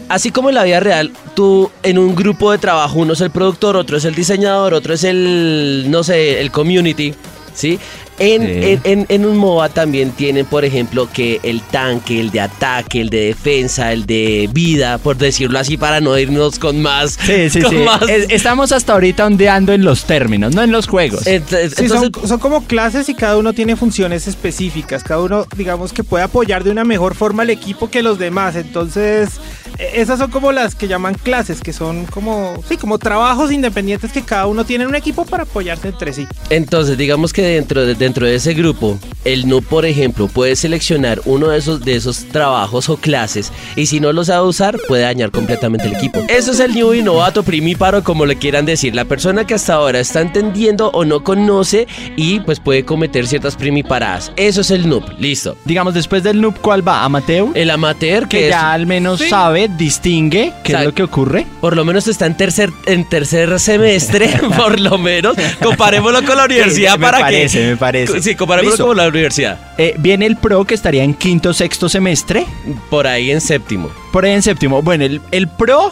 así 0.10 0.32
como 0.32 0.50
en 0.50 0.56
la 0.56 0.64
vida 0.64 0.80
real, 0.80 1.12
tú 1.36 1.72
en 1.84 1.98
un 1.98 2.16
grupo 2.16 2.52
de 2.52 2.58
trabajo, 2.58 3.00
uno 3.00 3.14
es 3.14 3.22
el 3.22 3.32
productor, 3.32 3.76
otro 3.76 3.98
es 3.98 4.06
el 4.06 4.16
diseñador, 4.16 4.74
otro 4.74 4.94
es 4.94 5.04
el, 5.04 5.86
no 5.90 6.04
sé, 6.04 6.42
el 6.42 6.52
community, 6.52 7.14
¿sí? 7.54 7.80
En, 8.18 8.42
Sí. 8.44 8.48
en- 8.64 8.82
en- 8.86 9.06
en 9.10 9.26
un 9.26 9.38
MOBA 9.38 9.70
también 9.70 10.12
tienen, 10.12 10.46
por 10.46 10.64
ejemplo, 10.64 11.10
que 11.12 11.40
el 11.44 11.62
tanque, 11.62 12.20
el 12.22 12.32
de 12.32 12.40
ataque, 12.40 13.02
el 13.02 13.10
de 13.10 13.26
defensa, 13.26 13.92
el 13.92 14.06
de 14.06 14.50
vida, 14.54 14.98
por 15.00 15.18
decirlo 15.18 15.60
así, 15.60 15.76
para 15.78 16.00
no 16.00 16.18
irnos 16.18 16.58
con 16.58 16.82
más. 16.82 17.18
Sí, 17.26 17.50
sí, 17.50 17.62
con 17.62 17.72
sí. 17.72 17.78
más- 17.78 18.02
Es- 18.08 18.28
estamos 18.30 18.72
hasta 18.72 18.94
ahorita 18.94 19.26
ondeando 19.26 19.74
en 19.74 19.84
los 19.84 20.06
términos, 20.06 20.56
no 20.56 20.62
en 20.62 20.72
los 20.72 20.88
juegos. 20.88 21.26
Ent- 21.26 21.44
Sí, 21.50 21.84
entonces, 21.84 22.10
son, 22.14 22.28
son 22.28 22.40
como 22.40 22.64
clases 22.66 23.10
y 23.10 23.16
cada 23.16 23.38
uno 23.38 23.52
tiene 23.54 23.76
funciones 23.76 24.28
específicas. 24.28 25.04
Cada 25.04 25.22
uno, 25.22 25.46
digamos, 25.58 25.92
que 25.92 26.04
puede 26.04 26.24
apoyar 26.24 26.64
de 26.64 26.72
una 26.72 26.84
mejor 26.86 27.16
forma 27.16 27.44
al 27.44 27.50
equipo 27.50 27.90
que 27.90 28.02
los 28.02 28.18
demás. 28.18 28.56
Entonces, 28.56 29.30
eh, 29.78 29.92
esas 29.96 30.20
son 30.20 30.32
como 30.32 30.52
las 30.54 30.76
que 30.76 30.88
llaman 30.88 31.16
clases, 31.16 31.60
que 31.62 31.74
son 31.74 32.06
como, 32.06 32.64
sí, 32.70 32.78
como 32.78 32.98
trabajos 32.98 33.52
independientes 33.52 34.12
que 34.14 34.22
cada 34.22 34.48
uno 34.48 34.64
tiene 34.64 34.84
en 34.86 34.90
un 34.92 34.96
equipo 34.96 35.26
para 35.26 35.44
apoyarse 35.44 35.90
entre 35.90 36.14
sí. 36.14 36.26
Entonces, 36.50 36.98
digamos 36.98 37.34
que 37.34 37.42
dentro 37.42 37.86
de, 37.86 37.96
dentro 38.06 38.28
de 38.28 38.36
ese 38.36 38.54
grupo, 38.54 39.00
el 39.24 39.48
noob, 39.48 39.64
por 39.66 39.86
ejemplo, 39.86 40.28
puede 40.28 40.56
seleccionar 40.56 41.20
uno 41.26 41.48
de 41.50 41.58
esos, 41.58 41.82
de 41.84 41.96
esos 41.96 42.26
trabajos 42.26 42.88
o 42.90 42.98
clases 42.98 43.52
y 43.76 43.88
si 43.88 44.00
no 44.00 44.14
los 44.14 44.28
sabe 44.28 44.48
usar, 44.48 44.78
puede 44.88 45.02
dañar 45.04 45.32
completamente 45.32 45.88
el 45.88 45.94
equipo. 45.94 46.22
Eso 46.30 46.52
es 46.52 46.60
el 46.60 46.74
new 46.76 46.94
novato 47.04 47.42
primíparo, 47.42 48.04
como 48.04 48.26
le 48.28 48.36
quieran 48.36 48.66
decir. 48.66 48.94
La 48.94 49.06
persona 49.06 49.46
que 49.48 49.56
hasta 49.56 49.74
ahora 49.74 50.00
está 50.00 50.22
entendiendo 50.22 50.90
o 50.94 51.04
no 51.04 51.24
conoce 51.24 51.88
y 52.16 52.40
pues 52.42 52.60
puede 52.60 52.86
cometer 52.86 53.26
ciertas 53.26 53.56
primiparadas. 53.56 54.32
Eso 54.36 54.62
es 54.62 54.70
el 54.70 54.88
noob, 54.88 55.04
listo. 55.20 55.58
Digamos, 55.66 55.96
después 55.96 56.22
del 56.22 56.40
noob, 56.40 56.56
¿cuál 56.62 56.88
va? 56.88 57.04
¿Amateur? 57.04 57.50
El 57.56 57.72
amateur, 57.72 58.28
que, 58.28 58.38
que 58.38 58.44
es, 58.46 58.50
ya 58.52 58.72
al 58.72 58.86
menos 58.86 59.20
Sí. 59.20 59.30
sabe, 59.30 59.68
distingue 59.78 60.54
qué 60.64 60.74
es 60.74 60.84
lo 60.84 60.94
que 60.94 61.02
ocurre. 61.04 61.48
por 61.62 61.76
lo 61.76 61.84
menos 61.86 62.08
está 62.08 62.28
en 62.28 62.38
tercer, 62.38 62.70
en 62.86 63.10
tercer 63.10 63.60
semestre, 63.60 64.30
por 64.58 64.80
lo 64.80 64.98
menos. 65.00 65.36
Comparémoslo 65.64 66.24
con 66.24 66.38
la 66.38 66.46
universidad 66.46 66.94
Sí, 66.94 67.00
me 67.00 67.06
para 67.06 67.20
parece, 67.20 67.60
que... 67.72 67.76
parece. 68.06 68.22
Sí, 68.22 68.36
comparémoslo 68.36 68.72
Listo. 68.72 68.88
con 68.88 68.98
la 68.98 69.08
universidad. 69.08 69.60
Eh, 69.78 69.96
viene 69.98 70.26
el 70.26 70.38
pro 70.38 70.66
que 70.66 70.74
estaría 70.76 71.04
en 71.04 71.14
quinto, 71.14 71.54
sexto 71.54 71.88
semestre. 71.90 72.46
Por 72.90 73.08
ahí 73.08 73.32
en 73.32 73.42
séptimo. 73.42 73.90
Por 74.12 74.26
ahí 74.26 74.32
en 74.34 74.42
séptimo. 74.42 74.82
Bueno, 74.82 75.06
el, 75.06 75.22
el 75.32 75.48
pro, 75.48 75.92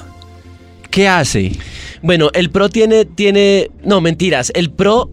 ¿qué 0.89 1.07
hace? 1.07 1.51
Bueno, 2.01 2.29
el 2.33 2.49
pro 2.49 2.69
tiene, 2.69 3.05
tiene, 3.05 3.71
no, 3.83 4.01
mentiras, 4.01 4.51
el 4.55 4.71
pro 4.71 5.09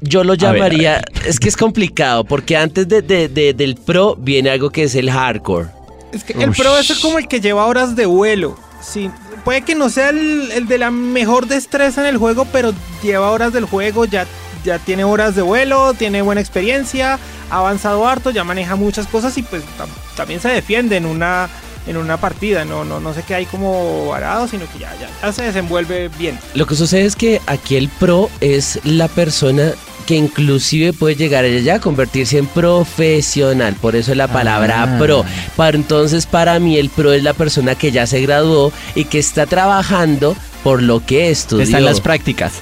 yo 0.00 0.22
lo 0.22 0.34
ver, 0.34 0.44
a 0.44 0.52
llamaría, 0.52 1.02
es 1.26 1.40
que 1.40 1.48
es 1.48 1.56
complicado, 1.56 2.22
porque 2.24 2.56
antes 2.56 2.86
de, 2.86 3.02
de- 3.02 3.28
de- 3.28 3.54
del 3.54 3.74
pro 3.76 4.14
viene 4.16 4.50
algo 4.50 4.70
que 4.70 4.84
es 4.84 4.94
el 4.94 5.10
hardcore. 5.10 5.68
Es 6.12 6.22
que 6.22 6.34
el 6.34 6.50
Ush. 6.50 6.56
pro 6.58 6.76
es 6.78 6.98
como 7.00 7.18
el 7.18 7.26
que 7.26 7.40
lleva 7.40 7.66
horas 7.66 7.96
de 7.96 8.06
vuelo. 8.06 8.56
Sí, 8.82 9.10
puede 9.44 9.62
que 9.62 9.74
no 9.74 9.88
sea 9.88 10.10
el, 10.10 10.52
el 10.52 10.68
de 10.68 10.78
la 10.78 10.90
mejor 10.90 11.48
destreza 11.48 12.02
en 12.02 12.06
el 12.08 12.18
juego, 12.18 12.46
pero 12.52 12.72
lleva 13.02 13.30
horas 13.32 13.52
del 13.52 13.64
juego, 13.64 14.04
ya, 14.04 14.26
ya 14.66 14.78
tiene 14.78 15.04
horas 15.04 15.34
de 15.34 15.40
vuelo, 15.42 15.94
tiene 15.94 16.20
buena 16.20 16.42
experiencia, 16.42 17.18
ha 17.50 17.56
avanzado 17.58 18.06
harto, 18.06 18.30
ya 18.30 18.44
maneja 18.44 18.76
muchas 18.76 19.06
cosas 19.06 19.38
y 19.38 19.42
pues 19.42 19.62
tam- 19.78 19.88
también 20.16 20.40
se 20.40 20.48
defiende 20.50 20.96
en 20.96 21.06
una, 21.06 21.48
en 21.86 21.96
una 21.96 22.18
partida. 22.18 22.64
No, 22.66 22.84
no, 22.84 23.00
no 23.00 23.14
se 23.14 23.22
queda 23.22 23.38
ahí 23.38 23.46
como 23.46 24.08
varado, 24.08 24.46
sino 24.48 24.64
que 24.70 24.80
ya, 24.80 24.92
ya, 25.00 25.08
ya 25.22 25.32
se 25.32 25.44
desenvuelve 25.44 26.08
bien. 26.18 26.38
Lo 26.54 26.66
que 26.66 26.74
sucede 26.74 27.06
es 27.06 27.16
que 27.16 27.40
aquí 27.46 27.76
el 27.76 27.88
pro 27.88 28.28
es 28.40 28.78
la 28.84 29.08
persona 29.08 29.72
que 30.06 30.14
inclusive 30.14 30.92
puede 30.92 31.16
llegar 31.16 31.44
ya 31.48 31.76
a 31.76 31.80
convertirse 31.80 32.38
en 32.38 32.46
profesional, 32.46 33.74
por 33.74 33.96
eso 33.96 34.14
la 34.14 34.28
palabra 34.28 34.82
Ah. 34.84 34.98
pro. 34.98 35.24
Para 35.56 35.76
entonces 35.76 36.26
para 36.26 36.58
mí 36.60 36.76
el 36.78 36.90
pro 36.90 37.12
es 37.12 37.22
la 37.24 37.32
persona 37.34 37.74
que 37.74 37.90
ya 37.90 38.06
se 38.06 38.20
graduó 38.20 38.72
y 38.94 39.04
que 39.06 39.18
está 39.18 39.46
trabajando 39.46 40.36
por 40.62 40.82
lo 40.82 41.04
que 41.04 41.30
estudió. 41.30 41.64
Están 41.64 41.84
las 41.84 42.00
prácticas. 42.00 42.54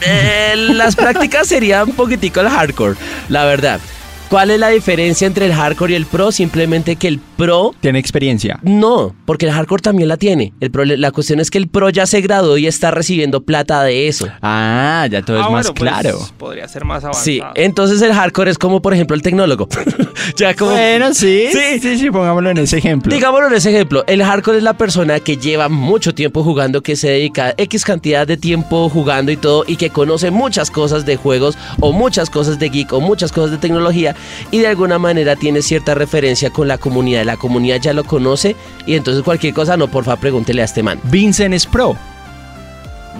Eh, 0.00 0.54
las 0.56 0.96
prácticas 0.96 1.48
serían 1.48 1.90
un 1.90 1.96
poquitico 1.96 2.40
el 2.40 2.48
hardcore, 2.48 2.96
la 3.28 3.44
verdad. 3.44 3.80
¿Cuál 4.28 4.50
es 4.50 4.58
la 4.58 4.68
diferencia 4.70 5.26
entre 5.26 5.46
el 5.46 5.52
hardcore 5.54 5.92
y 5.92 5.96
el 5.96 6.06
pro? 6.06 6.32
Simplemente 6.32 6.96
que 6.96 7.06
el 7.08 7.20
pro 7.20 7.72
Tiene 7.80 7.98
experiencia. 8.00 8.58
no, 8.62 9.14
porque 9.26 9.46
el 9.46 9.52
hardcore 9.52 9.80
también 9.82 10.08
la 10.08 10.16
tiene. 10.16 10.52
El 10.60 10.70
pro- 10.70 10.84
la 10.84 11.10
cuestión 11.12 11.38
es 11.40 11.50
que 11.50 11.58
el 11.58 11.68
pro 11.68 11.88
ya 11.90 12.06
se 12.06 12.20
graduó 12.20 12.56
y 12.56 12.66
está 12.66 12.90
recibiendo 12.90 13.42
plata 13.44 13.82
de 13.84 14.08
eso. 14.08 14.26
Ah, 14.42 15.06
ya 15.10 15.22
todo 15.22 15.36
es 15.38 15.42
Ah, 15.46 15.50
más 15.50 15.66
bueno, 15.66 15.74
pues, 15.74 15.90
claro. 15.90 16.18
podría 16.38 16.66
ser 16.68 16.84
más 16.84 17.04
avanzado. 17.04 17.24
Sí, 17.24 17.40
entonces 17.54 18.02
el 18.02 18.12
hardcore 18.12 18.50
es 18.50 18.58
como 18.58 18.82
por 18.82 18.92
ejemplo 18.94 19.14
el 19.14 19.22
tecnólogo. 19.22 19.68
ya 20.36 20.54
como 20.54 20.72
Bueno, 20.72 21.14
sí, 21.14 21.46
Sí. 21.52 21.58
sí, 21.74 21.80
sí, 21.80 21.98
sí, 21.98 22.10
pongámoslo 22.10 22.50
en 22.50 22.58
ese 22.58 22.78
ejemplo. 22.78 23.14
Digámoslo 23.14 23.46
en 23.48 23.54
ese 23.54 23.70
ejemplo, 23.70 24.04
el 24.08 24.22
hardcore 24.24 24.58
es 24.58 24.64
la 24.64 24.74
persona 24.74 25.20
que 25.20 25.36
lleva 25.36 25.68
mucho 25.68 26.12
tiempo 26.14 26.42
jugando, 26.42 26.82
que 26.82 26.96
se 26.96 27.08
dedica 27.08 27.54
X 27.56 27.84
cantidad 27.84 28.26
de 28.26 28.36
tiempo 28.36 28.88
jugando 28.88 29.30
y 29.30 29.36
todo, 29.36 29.64
y 29.66 29.76
que 29.76 29.90
conoce 29.90 30.30
muchas 30.32 30.70
cosas 30.70 31.04
de 31.06 31.16
juegos, 31.16 31.56
o 31.80 31.92
muchas 31.92 32.30
cosas 32.30 32.58
de 32.58 32.68
geek, 32.68 32.92
o 32.92 33.00
muchas 33.00 33.30
cosas 33.30 33.50
de 33.52 33.58
tecnología, 33.58 34.13
y 34.50 34.58
de 34.58 34.66
alguna 34.68 34.98
manera 34.98 35.36
tiene 35.36 35.62
cierta 35.62 35.94
referencia 35.94 36.50
con 36.50 36.68
la 36.68 36.78
comunidad. 36.78 37.24
La 37.24 37.36
comunidad 37.36 37.80
ya 37.80 37.92
lo 37.92 38.04
conoce, 38.04 38.56
y 38.86 38.94
entonces 38.94 39.22
cualquier 39.22 39.54
cosa, 39.54 39.76
no, 39.76 39.88
porfa, 39.88 40.16
pregúntele 40.16 40.62
a 40.62 40.64
este 40.64 40.82
man. 40.82 41.00
Vincent 41.04 41.54
es 41.54 41.66
pro, 41.66 41.96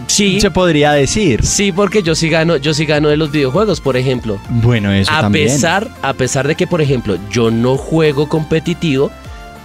Sí, 0.07 0.41
se 0.41 0.51
podría 0.51 0.93
decir. 0.93 1.45
sí, 1.45 1.73
porque 1.73 2.03
yo 2.03 2.15
sí 2.15 2.29
gano, 2.29 2.57
yo 2.57 2.75
sí 2.75 2.85
gano 2.85 3.09
de 3.09 3.17
los 3.17 3.31
videojuegos, 3.31 3.81
por 3.81 3.97
ejemplo. 3.97 4.39
Bueno, 4.49 4.93
eso 4.93 5.11
a 5.13 5.23
también. 5.23 5.47
pesar, 5.47 5.89
a 6.03 6.13
pesar 6.13 6.47
de 6.47 6.57
que, 6.57 6.67
por 6.67 6.83
ejemplo, 6.83 7.17
yo 7.31 7.51
no 7.51 7.77
juego 7.77 8.29
competitivo, 8.29 9.11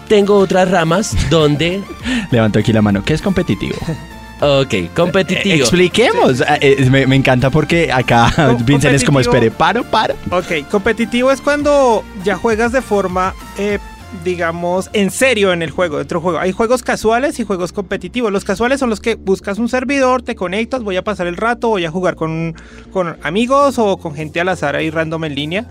tengo 0.07 0.37
otras 0.37 0.69
ramas 0.71 1.15
donde 1.29 1.81
Levanto 2.31 2.59
aquí 2.59 2.71
la 2.71 2.81
mano. 2.81 3.03
¿Qué 3.03 3.13
es 3.13 3.21
competitivo? 3.21 3.75
Ok, 4.41 4.93
competitivo. 4.95 5.55
Eh, 5.55 5.59
Expliquemos. 5.59 6.41
Ah, 6.47 6.57
eh, 6.61 6.87
me, 6.89 7.05
me 7.07 7.15
encanta 7.15 7.49
porque 7.49 7.91
acá 7.91 8.31
Co- 8.35 8.57
Vincent 8.65 8.95
es 8.95 9.03
como, 9.03 9.19
espere, 9.19 9.51
paro, 9.51 9.83
paro. 9.83 10.15
Ok, 10.31 10.67
competitivo 10.71 11.31
es 11.31 11.41
cuando 11.41 12.03
ya 12.23 12.35
juegas 12.37 12.71
de 12.71 12.81
forma, 12.81 13.33
eh, 13.57 13.79
digamos, 14.23 14.89
en 14.93 15.11
serio 15.11 15.51
en 15.53 15.61
el 15.61 15.71
juego, 15.71 15.97
dentro 15.97 16.19
del 16.19 16.23
juego. 16.23 16.39
Hay 16.39 16.51
juegos 16.51 16.83
casuales 16.83 17.39
y 17.39 17.43
juegos 17.43 17.73
competitivos. 17.73 18.31
Los 18.31 18.45
casuales 18.45 18.79
son 18.79 18.89
los 18.89 18.99
que 19.01 19.15
buscas 19.15 19.59
un 19.59 19.67
servidor, 19.69 20.21
te 20.21 20.35
conectas, 20.35 20.83
voy 20.83 20.95
a 20.97 21.03
pasar 21.03 21.27
el 21.27 21.35
rato, 21.37 21.67
voy 21.69 21.85
a 21.85 21.91
jugar 21.91 22.15
con, 22.15 22.55
con 22.91 23.17
amigos 23.23 23.77
o 23.77 23.97
con 23.97 24.15
gente 24.15 24.39
al 24.39 24.49
azar 24.49 24.75
ahí 24.75 24.89
random 24.89 25.25
en 25.25 25.35
línea. 25.35 25.65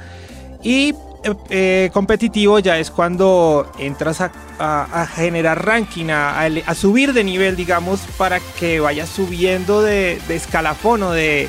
Y 0.63 0.93
eh, 1.25 1.35
eh, 1.51 1.91
competitivo 1.93 2.59
ya 2.59 2.79
es 2.79 2.91
cuando 2.91 3.71
entras 3.79 4.21
a, 4.21 4.31
a- 4.59 5.03
a 5.03 5.07
generar 5.07 5.65
ranking, 5.65 6.07
a, 6.11 6.49
subir 6.75 7.13
de 7.13 7.25
nivel, 7.25 7.57
digamos, 7.57 8.01
para 8.17 8.41
que 8.59 8.81
vayas 8.81 9.09
subiendo 9.09 9.83
de, 9.83 10.21
de 10.29 10.37
escalafón 10.37 11.03
o 11.03 11.11
de, 11.13 11.49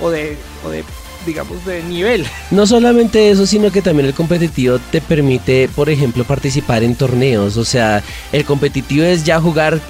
o 0.00 0.10
de, 0.10 0.36
o 0.64 0.70
de, 0.70 0.84
digamos, 1.26 1.64
de 1.66 1.82
nivel. 1.82 2.26
No 2.50 2.66
solamente 2.66 3.30
eso, 3.30 3.46
sino 3.46 3.70
que 3.70 3.82
también 3.82 4.06
el 4.06 4.14
competitivo 4.14 4.78
te 4.90 5.00
permite, 5.00 5.68
por 5.74 5.90
ejemplo, 5.90 6.24
participar 6.24 6.82
en 6.82 6.94
torneos. 6.94 7.56
O 7.56 7.64
sea, 7.64 8.02
el 8.32 8.44
competitivo 8.44 9.04
es 9.04 9.24
ya 9.24 9.38
jugar 9.40 9.80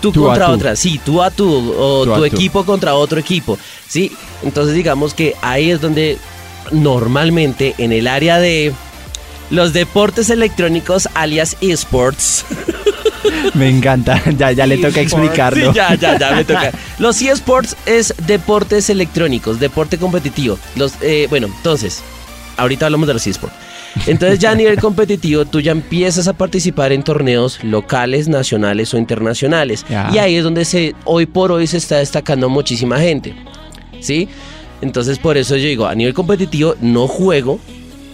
tú, 0.00 0.12
contra 0.12 0.46
tú. 0.46 0.52
otra, 0.52 0.76
sí, 0.76 1.00
tú 1.04 1.20
a 1.22 1.30
tú, 1.30 1.74
o 1.76 2.04
Tú 2.04 2.10
tu 2.12 2.18
tú. 2.18 2.24
equipo 2.24 2.64
contra 2.64 2.94
otro 2.94 3.18
equipo, 3.18 3.58
sí. 3.88 4.12
Entonces 4.44 4.74
digamos 4.74 5.14
que 5.14 5.34
ahí 5.42 5.70
es 5.70 5.80
donde 5.80 6.18
normalmente 6.70 7.74
en 7.78 7.92
el 7.92 8.06
área 8.06 8.38
de 8.38 8.72
los 9.50 9.72
deportes 9.72 10.30
electrónicos 10.30 11.08
alias 11.14 11.56
esports, 11.60 12.44
Me 13.54 13.68
encanta. 13.68 14.22
Ya, 14.36 14.52
ya 14.52 14.66
le 14.66 14.78
toca 14.78 15.00
explicarlo. 15.00 15.72
Sí, 15.72 15.76
ya, 15.76 15.94
ya, 15.94 16.18
ya 16.18 16.32
me 16.32 16.44
toca. 16.44 16.72
Los 16.98 17.20
eSports 17.22 17.76
es 17.86 18.14
deportes 18.26 18.90
electrónicos, 18.90 19.60
deporte 19.60 19.98
competitivo. 19.98 20.58
Los, 20.76 20.94
eh, 21.00 21.26
bueno, 21.28 21.48
entonces, 21.48 22.02
ahorita 22.56 22.86
hablamos 22.86 23.08
de 23.08 23.14
los 23.14 23.26
eSports. 23.26 23.54
Entonces 24.06 24.38
ya 24.38 24.50
a 24.50 24.54
nivel 24.54 24.78
competitivo 24.78 25.46
tú 25.46 25.60
ya 25.60 25.72
empiezas 25.72 26.28
a 26.28 26.34
participar 26.34 26.92
en 26.92 27.02
torneos 27.02 27.64
locales, 27.64 28.28
nacionales 28.28 28.92
o 28.92 28.98
internacionales. 28.98 29.86
Y 30.12 30.18
ahí 30.18 30.36
es 30.36 30.44
donde 30.44 30.66
se, 30.66 30.94
hoy 31.04 31.24
por 31.24 31.50
hoy 31.50 31.66
se 31.66 31.78
está 31.78 31.96
destacando 31.96 32.50
muchísima 32.50 32.98
gente. 32.98 33.34
¿Sí? 34.00 34.28
Entonces 34.80 35.18
por 35.18 35.36
eso 35.36 35.56
yo 35.56 35.66
digo, 35.66 35.86
a 35.86 35.94
nivel 35.94 36.14
competitivo 36.14 36.74
no 36.80 37.06
juego, 37.08 37.58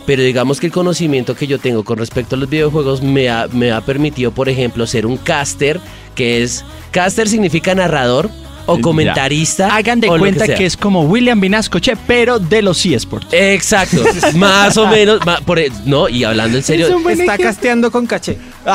pero 0.06 0.22
digamos 0.22 0.60
que 0.60 0.66
el 0.66 0.72
conocimiento 0.72 1.34
que 1.34 1.46
yo 1.46 1.58
tengo 1.58 1.84
con 1.84 1.98
respecto 1.98 2.36
a 2.36 2.38
los 2.38 2.48
videojuegos 2.48 3.02
me 3.02 3.28
ha, 3.28 3.48
me 3.48 3.72
ha 3.72 3.80
permitido, 3.80 4.32
por 4.32 4.48
ejemplo, 4.48 4.86
ser 4.86 5.06
un 5.06 5.16
caster, 5.16 5.80
que 6.14 6.42
es... 6.42 6.64
Caster 6.90 7.28
significa 7.28 7.74
narrador 7.74 8.30
o 8.66 8.76
Ya. 8.76 8.82
comentarista. 8.82 9.74
Hagan 9.74 10.00
de 10.00 10.08
o 10.08 10.14
lo 10.16 10.20
cuenta 10.20 10.46
sea. 10.46 10.56
que, 10.56 10.66
es 10.66 10.76
como 10.76 11.02
William 11.02 11.40
Vinascoche, 11.40 11.96
pero 12.06 12.38
de 12.38 12.62
los 12.62 12.84
eSports. 12.84 13.28
Exacto, 13.32 14.02
más 14.34 14.76
o 14.76 14.86
menos, 14.86 15.24
ma- 15.26 15.40
por, 15.40 15.58
e- 15.58 15.70
no, 15.84 16.08
y 16.08 16.24
hablando 16.24 16.58
en 16.58 16.64
serio, 16.64 16.86
Es 16.88 16.94
un 16.94 17.02
buen 17.02 17.20
Está 17.20 17.34
ejemplo. 17.34 17.50
casteando 17.50 17.90
con 17.90 18.06
caché. 18.06 18.38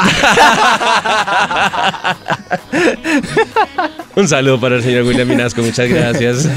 Un 4.15 4.27
saludo 4.27 4.59
para 4.59 4.75
el 4.77 4.83
señor 4.83 5.03
William 5.05 5.27
Minasco, 5.27 5.61
muchas 5.61 5.87
gracias. 5.87 6.49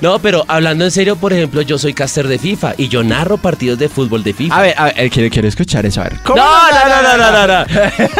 No, 0.00 0.18
pero 0.18 0.44
hablando 0.48 0.84
en 0.84 0.90
serio, 0.90 1.14
por 1.16 1.32
ejemplo, 1.32 1.62
yo 1.62 1.78
soy 1.78 1.94
caster 1.94 2.26
de 2.26 2.38
FIFA 2.38 2.74
y 2.76 2.88
yo 2.88 3.04
narro 3.04 3.36
partidos 3.38 3.78
de 3.78 3.88
fútbol 3.88 4.24
de 4.24 4.32
FIFA. 4.34 4.56
A 4.58 4.62
ver, 4.62 4.74
a 4.76 4.84
ver, 4.86 5.10
quiero, 5.10 5.30
quiero 5.30 5.46
escuchar 5.48 5.86
eso. 5.86 6.00
A 6.00 6.04
ver. 6.04 6.14
no, 6.14 6.20
¿Cómo 6.24 6.36
no, 6.42 6.42
no, 6.42 7.02
no, 7.02 7.16
no, 7.16 7.46
no, 7.46 7.60
no. 7.60 7.64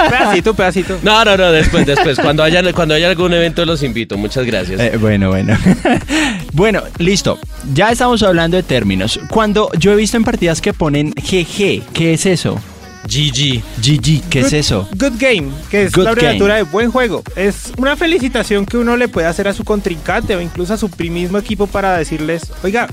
Pedacito, 0.09 0.55
pedacito. 0.55 0.99
No, 1.03 1.25
no, 1.25 1.37
no, 1.37 1.51
después, 1.53 1.85
después. 1.85 2.17
Cuando 2.21 2.45
haya, 2.45 2.63
cuando 2.73 2.95
haya 2.95 3.09
algún 3.09 3.33
evento 3.33 3.65
los 3.67 3.83
invito. 3.83 4.17
Muchas 4.17 4.46
gracias. 4.47 4.81
Eh, 4.81 4.97
bueno, 4.99 5.29
bueno. 5.29 5.57
bueno, 6.53 6.83
listo. 6.99 7.39
Ya 7.75 7.91
estamos 7.91 8.23
hablando 8.23 8.57
de 8.57 8.63
términos. 8.63 9.21
Cuando 9.29 9.71
yo 9.79 9.93
he 9.93 9.97
visto 9.97 10.17
en 10.17 10.25
partidas 10.25 10.61
que 10.61 10.73
ponen 10.73 11.11
GG, 11.11 11.93
¿qué 11.93 12.15
es 12.15 12.27
eso? 12.27 12.61
GG. 13.07 13.63
GG, 13.81 14.29
¿qué 14.29 14.41
es 14.41 14.53
eso? 14.53 14.89
Good 14.97 15.15
game, 15.19 15.49
que 15.71 15.85
es 15.85 15.93
Good 15.93 16.05
la 16.05 16.11
abreviatura 16.11 16.57
de 16.57 16.63
buen 16.65 16.91
juego. 16.91 17.23
Es 17.37 17.73
una 17.77 17.97
felicitación 17.97 18.67
que 18.67 18.77
uno 18.77 18.97
le 18.97 19.09
puede 19.09 19.27
hacer 19.27 19.49
a 19.49 19.53
su 19.53 19.65
contrincante 19.65 20.35
o 20.35 20.41
incluso 20.41 20.75
a 20.75 20.77
su 20.77 20.91
mismo 20.99 21.39
equipo 21.39 21.67
para 21.67 21.97
decirles, 21.97 22.53
oiga, 22.63 22.89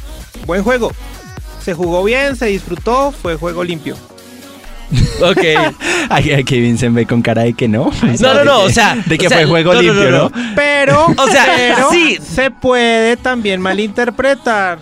buen 0.45 0.63
juego. 0.63 0.91
Se 1.63 1.73
jugó 1.73 2.03
bien, 2.03 2.35
se 2.35 2.47
disfrutó, 2.47 3.11
fue 3.11 3.35
juego 3.35 3.63
limpio. 3.63 3.95
Ok. 5.21 5.39
Aquí, 6.09 6.31
aquí 6.33 6.59
Vincent 6.59 6.93
ve 6.95 7.05
con 7.05 7.21
cara 7.21 7.43
de 7.43 7.53
que 7.53 7.67
no. 7.67 7.91
No, 8.19 8.33
no, 8.33 8.43
no, 8.43 8.61
o 8.61 8.69
sea, 8.69 8.95
De 9.05 9.17
que 9.17 9.27
o 9.27 9.29
sea, 9.29 9.39
fue 9.39 9.47
juego 9.47 9.73
no, 9.73 9.81
limpio, 9.81 10.11
no, 10.11 10.11
¿no? 10.11 10.29
no. 10.29 10.53
Pero, 10.55 11.05
O 11.17 11.27
sea, 11.27 11.45
pero 11.55 11.89
sí. 11.91 12.17
se 12.21 12.51
puede 12.51 13.17
también 13.17 13.61
malinterpretar. 13.61 14.79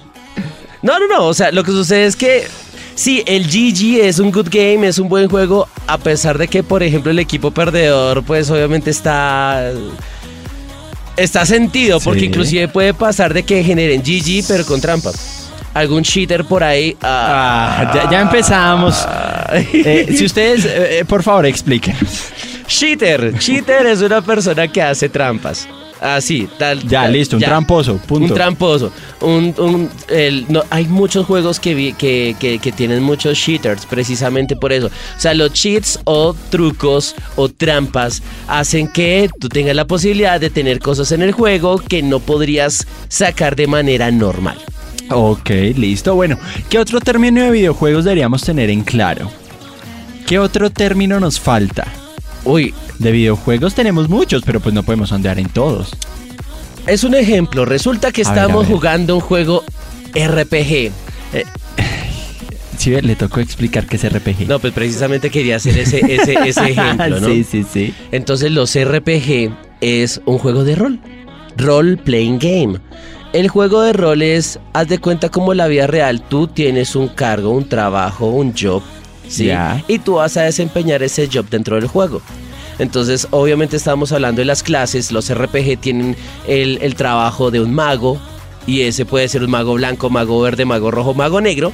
No, 0.81 0.99
no, 0.99 1.07
no. 1.07 1.25
O 1.27 1.33
sea, 1.33 1.51
lo 1.51 1.63
que 1.63 1.71
sucede 1.71 2.05
es 2.05 2.15
que 2.15 2.47
sí, 2.95 3.23
el 3.27 3.45
GG 3.45 4.01
es 4.01 4.19
un 4.19 4.31
good 4.31 4.47
game, 4.49 4.87
es 4.87 4.97
un 4.99 5.07
buen 5.09 5.29
juego, 5.29 5.67
a 5.87 5.97
pesar 5.97 6.37
de 6.37 6.47
que, 6.47 6.63
por 6.63 6.81
ejemplo, 6.83 7.11
el 7.11 7.19
equipo 7.19 7.51
perdedor, 7.51 8.23
pues 8.23 8.49
obviamente 8.49 8.89
está. 8.89 9.71
Está 11.17 11.45
sentido, 11.45 11.99
porque 11.99 12.21
Sí. 12.21 12.25
inclusive 12.27 12.67
puede 12.67 12.93
pasar 12.93 13.33
de 13.33 13.43
que 13.43 13.63
generen 13.63 14.01
GG, 14.01 14.45
pero 14.47 14.65
con 14.65 14.81
trampa. 14.81 15.11
Algún 15.73 16.03
cheater 16.03 16.43
por 16.45 16.63
ahí. 16.63 16.95
ah, 17.01 17.77
Ah, 17.79 17.91
ya, 17.95 18.11
ya 18.11 18.21
empezamos. 18.21 19.07
Eh, 19.53 20.13
si 20.17 20.25
ustedes, 20.25 20.65
eh, 20.65 20.99
eh, 20.99 21.05
por 21.05 21.23
favor, 21.23 21.45
expliquen. 21.45 21.95
Cheater. 22.67 23.37
Cheater 23.37 23.85
es 23.87 24.01
una 24.01 24.21
persona 24.21 24.67
que 24.67 24.81
hace 24.81 25.09
trampas. 25.09 25.67
Así, 25.99 26.49
tal. 26.57 26.81
Ya, 26.87 27.03
tal, 27.03 27.13
listo, 27.13 27.35
un 27.35 27.41
ya. 27.41 27.47
tramposo, 27.49 27.97
punto. 27.97 28.25
Un 28.25 28.33
tramposo. 28.33 28.91
Un, 29.21 29.53
un- 29.59 29.89
el- 30.09 30.45
no, 30.49 30.63
hay 30.71 30.85
muchos 30.85 31.27
juegos 31.27 31.59
que, 31.59 31.75
vi- 31.75 31.93
que, 31.93 32.35
que- 32.39 32.57
que 32.57 32.71
tienen 32.71 33.03
muchos 33.03 33.37
cheaters, 33.37 33.85
precisamente 33.85 34.55
por 34.55 34.73
eso. 34.73 34.87
O 34.87 35.19
sea, 35.19 35.35
los 35.35 35.53
cheats 35.53 35.99
o 36.05 36.33
trucos 36.49 37.13
o 37.35 37.49
trampas 37.49 38.23
hacen 38.47 38.87
que 38.87 39.29
tú 39.39 39.47
tengas 39.47 39.75
la 39.75 39.85
posibilidad 39.85 40.39
de 40.39 40.49
tener 40.49 40.79
cosas 40.79 41.11
en 41.11 41.21
el 41.21 41.33
juego 41.33 41.77
que 41.77 42.01
no 42.01 42.19
podrías 42.19 42.87
sacar 43.07 43.55
de 43.55 43.67
manera 43.67 44.09
normal. 44.09 44.57
Ok, 45.11 45.49
listo. 45.75 46.15
Bueno, 46.15 46.37
¿qué 46.69 46.79
otro 46.79 46.99
término 47.01 47.41
de 47.43 47.51
videojuegos 47.51 48.05
deberíamos 48.05 48.41
tener 48.43 48.69
en 48.69 48.81
claro? 48.81 49.29
¿Qué 50.27 50.39
otro 50.39 50.69
término 50.69 51.19
nos 51.19 51.39
falta? 51.39 51.85
Uy, 52.45 52.73
De 52.99 53.11
videojuegos 53.11 53.75
tenemos 53.75 54.09
muchos, 54.09 54.43
pero 54.45 54.59
pues 54.59 54.73
no 54.73 54.83
podemos 54.83 55.11
andar 55.11 55.37
en 55.39 55.49
todos. 55.49 55.91
es 56.87 57.03
un 57.03 57.13
ejemplo. 57.15 57.65
Resulta 57.65 58.11
que 58.11 58.21
A 58.21 58.23
estamos 58.23 58.67
ver. 58.67 58.75
jugando 58.75 59.15
un 59.15 59.21
juego 59.21 59.63
RPG. 60.15 60.91
Sí, 62.77 62.99
le 62.99 63.15
tocó 63.15 63.41
explicar 63.41 63.85
qué 63.85 63.97
es 63.97 64.11
RPG. 64.11 64.47
No, 64.47 64.57
pues 64.57 64.73
precisamente 64.73 65.29
quería 65.29 65.57
hacer 65.57 65.77
ese, 65.77 65.99
ese, 65.99 66.33
ese 66.49 66.71
ejemplo, 66.71 67.19
¿no? 67.19 67.27
sí, 67.27 67.43
sí, 67.43 67.63
sí. 67.71 67.93
Entonces 68.11 68.49
los 68.51 68.73
RPG 68.75 69.51
es 69.81 70.19
un 70.25 70.39
juego 70.39 70.63
de 70.63 70.75
rol. 70.75 70.99
Role 71.57 71.97
Playing 71.97 72.39
Game. 72.39 72.79
El 73.33 73.47
juego 73.47 73.81
de 73.81 73.93
rol 73.93 74.21
es, 74.21 74.59
haz 74.73 74.89
de 74.89 74.99
cuenta 74.99 75.29
como 75.29 75.53
la 75.53 75.67
vida 75.67 75.87
real, 75.87 76.21
tú 76.21 76.47
tienes 76.47 76.95
un 76.95 77.07
cargo, 77.07 77.51
un 77.51 77.67
trabajo, 77.67 78.27
un 78.27 78.53
job, 78.57 78.83
¿sí? 79.27 79.49
Y 79.87 79.99
tú 79.99 80.15
vas 80.15 80.35
a 80.35 80.41
desempeñar 80.41 81.01
ese 81.01 81.29
job 81.31 81.47
dentro 81.49 81.77
del 81.77 81.87
juego. 81.87 82.21
Entonces, 82.77 83.27
obviamente 83.31 83.77
estamos 83.77 84.11
hablando 84.11 84.41
de 84.41 84.45
las 84.45 84.63
clases, 84.63 85.13
los 85.13 85.33
RPG 85.33 85.79
tienen 85.79 86.17
el, 86.45 86.79
el 86.81 86.95
trabajo 86.95 87.51
de 87.51 87.61
un 87.61 87.73
mago, 87.73 88.19
y 88.67 88.81
ese 88.81 89.05
puede 89.05 89.29
ser 89.29 89.43
un 89.43 89.51
mago 89.51 89.75
blanco, 89.75 90.09
mago 90.09 90.41
verde, 90.41 90.65
mago 90.65 90.91
rojo, 90.91 91.13
mago 91.13 91.39
negro. 91.39 91.71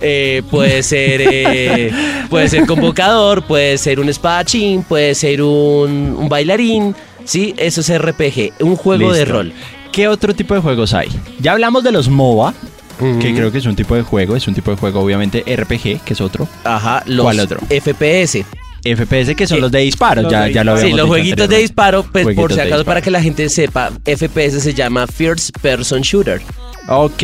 Eh, 0.00 0.42
puede 0.50 0.82
ser 0.82 1.22
eh, 1.22 1.90
puede 2.30 2.48
ser 2.48 2.66
convocador, 2.66 3.42
puede 3.42 3.78
ser 3.78 3.98
un 4.00 4.08
espadachín, 4.08 4.82
puede 4.82 5.14
ser 5.14 5.42
un, 5.42 6.16
un 6.18 6.28
bailarín, 6.28 6.94
sí, 7.24 7.54
eso 7.56 7.80
es 7.80 7.98
RPG, 7.98 8.62
un 8.62 8.76
juego 8.76 9.12
de 9.12 9.24
rol. 9.24 9.52
¿Qué 9.92 10.08
otro 10.08 10.34
tipo 10.34 10.54
de 10.54 10.60
juegos 10.60 10.92
hay? 10.94 11.08
Ya 11.40 11.52
hablamos 11.52 11.82
de 11.84 11.92
los 11.92 12.08
MOBA, 12.08 12.54
que 12.98 13.34
creo 13.34 13.50
que 13.52 13.58
es 13.58 13.66
un 13.66 13.76
tipo 13.76 13.94
de 13.94 14.02
juego, 14.02 14.36
es 14.36 14.46
un 14.48 14.54
tipo 14.54 14.70
de 14.70 14.76
juego 14.76 15.00
obviamente 15.00 15.40
RPG, 15.46 16.00
que 16.04 16.12
es 16.14 16.20
otro. 16.20 16.48
Ajá, 16.64 17.02
los 17.06 17.24
¿Cuál 17.24 17.40
otro? 17.40 17.60
FPS. 17.68 18.44
FPS, 18.84 19.34
que 19.34 19.46
son 19.48 19.58
Eh, 19.58 19.60
los 19.62 19.72
de 19.72 19.80
disparos, 19.80 20.22
los 20.24 20.32
ya, 20.32 20.42
de 20.44 20.52
ya 20.52 20.62
lo 20.62 20.72
disparo. 20.72 20.80
Sí, 20.80 20.92
habíamos 20.92 20.98
los 21.00 21.08
jueguitos 21.08 21.48
de 21.48 21.58
disparo, 21.58 22.02
pues, 22.04 22.36
por 22.36 22.52
si 22.52 22.60
acaso, 22.60 22.76
disparo. 22.76 22.84
para 22.84 23.02
que 23.02 23.10
la 23.10 23.20
gente 23.22 23.48
sepa, 23.48 23.90
FPS 24.04 24.60
se 24.60 24.74
llama 24.74 25.06
First 25.06 25.58
Person 25.60 26.02
Shooter. 26.02 26.40
Ok, 26.88 27.22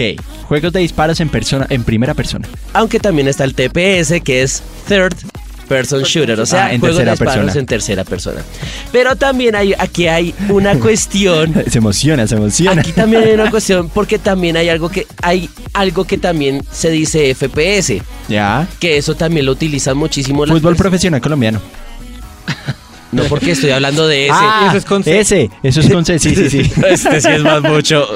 juegos 0.48 0.72
de 0.72 0.80
disparos 0.80 1.20
en 1.20 1.28
persona, 1.28 1.66
en 1.70 1.84
primera 1.84 2.14
persona. 2.14 2.48
Aunque 2.72 2.98
también 2.98 3.28
está 3.28 3.44
el 3.44 3.54
TPS, 3.54 4.20
que 4.24 4.42
es 4.42 4.60
Third 4.88 5.14
Person 5.72 6.02
Shooter, 6.02 6.38
o 6.40 6.46
sea, 6.46 6.66
Ah, 6.66 6.72
en 6.74 6.80
juegos 6.80 6.98
de 6.98 7.10
disparos 7.10 7.34
persona. 7.36 7.60
en 7.60 7.66
tercera 7.66 8.04
persona. 8.04 8.42
Pero 8.92 9.16
también 9.16 9.54
hay, 9.56 9.74
aquí 9.78 10.06
hay 10.06 10.34
una 10.48 10.74
cuestión 10.78 11.54
Se 11.70 11.78
emociona, 11.78 12.26
se 12.26 12.34
emociona. 12.36 12.80
Aquí 12.82 12.92
también 12.92 13.22
hay 13.24 13.32
una 13.32 13.50
cuestión 13.50 13.88
porque 13.88 14.18
también 14.18 14.56
hay 14.56 14.68
algo 14.68 14.88
que 14.88 15.06
hay 15.22 15.48
algo 15.72 16.04
que 16.04 16.18
también 16.18 16.62
se 16.70 16.90
dice 16.90 17.34
FPS, 17.34 18.02
Ya. 18.28 18.66
que 18.78 18.96
eso 18.98 19.14
también 19.14 19.46
lo 19.46 19.52
utilizan 19.52 19.96
muchísimo 19.96 20.44
las 20.44 20.50
Fútbol 20.52 20.72
personas. 20.72 20.78
profesional 20.90 21.20
colombiano. 21.20 21.60
No 23.12 23.24
porque 23.24 23.50
estoy 23.50 23.70
hablando 23.70 24.06
de 24.08 24.24
ese. 24.24 24.34
Ah, 24.34 24.66
eso 24.68 24.78
es 24.78 24.84
con 24.86 25.04
C. 25.04 25.20
ese, 25.20 25.50
eso 25.62 25.80
es 25.80 25.90
con 25.92 26.02
C, 26.02 26.18
sí, 26.18 26.34
sí, 26.34 26.48
sí. 26.48 26.72
Este 26.88 27.20
sí 27.20 27.28
es 27.28 27.42
más 27.42 27.60
mucho. 27.60 28.06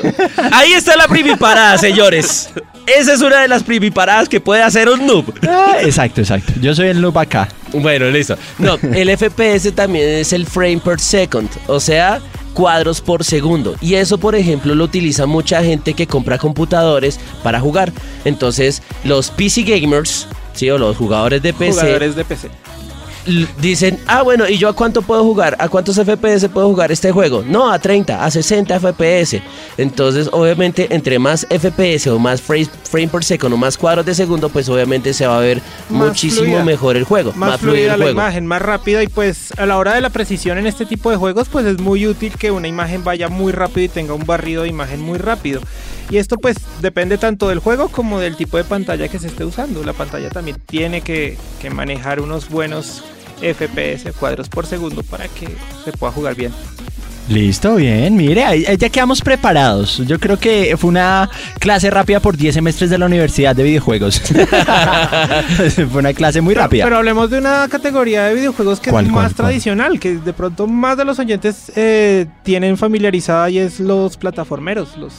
Ahí 0.52 0.72
está 0.72 0.96
la 0.96 1.06
primiparada, 1.06 1.76
señores. 1.76 2.48
Esa 2.86 3.14
es 3.14 3.20
una 3.20 3.42
de 3.42 3.48
las 3.48 3.62
primiparadas 3.64 4.28
que 4.28 4.40
puede 4.40 4.62
hacer 4.62 4.88
un 4.88 5.06
noob. 5.06 5.24
Ah, 5.48 5.78
exacto, 5.82 6.20
exacto. 6.20 6.52
Yo 6.60 6.74
soy 6.74 6.88
el 6.88 7.00
noob 7.00 7.18
acá. 7.18 7.48
Bueno, 7.72 8.08
listo. 8.10 8.36
No, 8.58 8.78
el 8.94 9.16
FPS 9.16 9.72
también 9.74 10.08
es 10.08 10.32
el 10.32 10.46
frame 10.46 10.78
per 10.78 11.00
second, 11.00 11.48
o 11.66 11.80
sea, 11.80 12.20
cuadros 12.54 13.00
por 13.00 13.24
segundo. 13.24 13.74
Y 13.80 13.94
eso, 13.94 14.18
por 14.18 14.34
ejemplo, 14.34 14.74
lo 14.74 14.84
utiliza 14.84 15.26
mucha 15.26 15.62
gente 15.62 15.94
que 15.94 16.06
compra 16.06 16.38
computadores 16.38 17.18
para 17.42 17.60
jugar. 17.60 17.92
Entonces, 18.24 18.82
los 19.04 19.30
PC 19.30 19.62
gamers, 19.62 20.28
sí, 20.54 20.70
o 20.70 20.78
los 20.78 20.96
jugadores 20.96 21.42
de 21.42 21.52
PC, 21.52 21.80
Jugadores 21.80 22.14
de 22.16 22.24
PC. 22.24 22.50
Dicen, 23.60 23.98
ah, 24.06 24.22
bueno, 24.22 24.48
¿y 24.48 24.56
yo 24.58 24.68
a 24.68 24.72
cuánto 24.72 25.02
puedo 25.02 25.22
jugar? 25.24 25.56
¿A 25.58 25.68
cuántos 25.68 25.96
FPS 25.96 26.48
puedo 26.48 26.68
jugar 26.68 26.92
este 26.92 27.12
juego? 27.12 27.42
No, 27.46 27.70
a 27.70 27.78
30, 27.78 28.24
a 28.24 28.30
60 28.30 28.78
FPS. 28.80 29.42
Entonces, 29.76 30.28
obviamente, 30.32 30.86
entre 30.94 31.18
más 31.18 31.46
FPS 31.50 32.06
o 32.08 32.18
más 32.18 32.40
frame, 32.40 32.68
frame 32.84 33.08
per 33.08 33.24
second 33.24 33.54
o 33.54 33.56
más 33.56 33.76
cuadros 33.76 34.06
de 34.06 34.14
segundo, 34.14 34.48
pues 34.48 34.68
obviamente 34.68 35.12
se 35.12 35.26
va 35.26 35.38
a 35.38 35.40
ver 35.40 35.60
Más 35.90 36.08
muchísimo 36.08 36.44
fluida. 36.46 36.64
mejor 36.64 36.96
el 36.96 37.04
juego. 37.04 37.32
más, 37.34 37.60
fluido 37.60 37.74
fluida 37.76 37.94
el 37.94 38.00
la 38.00 38.04
juego. 38.06 38.20
imagen, 38.20 38.46
más 38.46 38.62
rápida 38.62 39.02
y 39.02 39.08
pues 39.08 39.52
a 39.58 39.66
la 39.66 39.76
hora 39.78 39.94
de 39.94 40.00
la 40.00 40.10
precisión 40.10 40.58
en 40.58 40.66
este 40.66 40.86
tipo 40.86 41.10
de 41.10 41.16
juegos 41.16 41.48
pues 41.48 41.66
es 41.66 41.78
muy 41.80 42.06
útil 42.06 42.32
que 42.38 42.50
una 42.50 42.68
imagen 42.68 43.04
vaya 43.04 43.28
muy 43.28 43.52
rápido 43.52 43.84
y 43.84 43.88
tenga 43.88 44.14
un 44.14 44.24
barrido 44.24 44.62
de 44.62 44.68
imagen 44.68 45.00
muy 45.00 45.18
rápido. 45.18 45.60
Y 46.10 46.18
esto 46.18 46.36
pues 46.36 46.56
depende 46.80 47.18
tanto 47.18 47.48
del 47.48 47.58
juego 47.58 47.88
como 47.88 48.20
del 48.20 48.36
tipo 48.36 48.56
de 48.56 48.64
pantalla 48.64 49.08
que 49.08 49.18
se 49.18 49.26
esté 49.26 49.44
usando. 49.44 49.82
La 49.82 49.92
pantalla 49.92 50.30
también 50.30 50.56
tiene 50.66 51.00
que, 51.00 51.36
que 51.60 51.70
manejar 51.70 52.20
unos 52.20 52.48
buenos 52.48 53.02
FPS, 53.40 54.12
cuadros 54.18 54.48
por 54.48 54.66
segundo, 54.66 55.02
para 55.02 55.28
que 55.28 55.48
se 55.84 55.92
pueda 55.92 56.12
jugar 56.12 56.34
bien. 56.34 56.52
Listo, 57.28 57.74
bien, 57.74 58.14
mire, 58.14 58.44
ahí- 58.44 58.64
ahí 58.66 58.76
ya 58.76 58.88
quedamos 58.88 59.20
preparados. 59.20 60.00
Yo 60.06 60.20
creo 60.20 60.38
que 60.38 60.76
fue 60.78 60.88
una 60.90 61.28
clase 61.58 61.90
rápida 61.90 62.20
por 62.20 62.36
10 62.36 62.54
semestres 62.54 62.88
de 62.88 62.98
la 62.98 63.06
Universidad 63.06 63.56
de 63.56 63.64
Videojuegos. 63.64 64.20
fue 65.90 65.98
una 66.00 66.12
clase 66.12 66.40
muy 66.40 66.54
rápida. 66.54 66.84
Pero, 66.84 66.98
hablemos 66.98 67.28
de 67.30 67.38
una 67.38 67.66
categoría 67.68 68.24
de 68.26 68.34
videojuegos 68.34 68.78
que 68.78 68.90
¿Cuál, 68.90 69.06
es 69.06 69.10
cuál, 69.12 69.24
más 69.24 69.32
cuál? 69.34 69.46
tradicional, 69.48 69.98
que 69.98 70.18
de 70.18 70.32
pronto 70.32 70.68
más 70.68 70.96
de 70.96 71.04
los 71.04 71.18
oyentes 71.18 71.72
eh, 71.74 72.26
tienen 72.44 72.76
familiarizada 72.76 73.50
y 73.50 73.58
es 73.58 73.80
los 73.80 74.16
plataformeros, 74.16 74.96
los, 74.96 75.12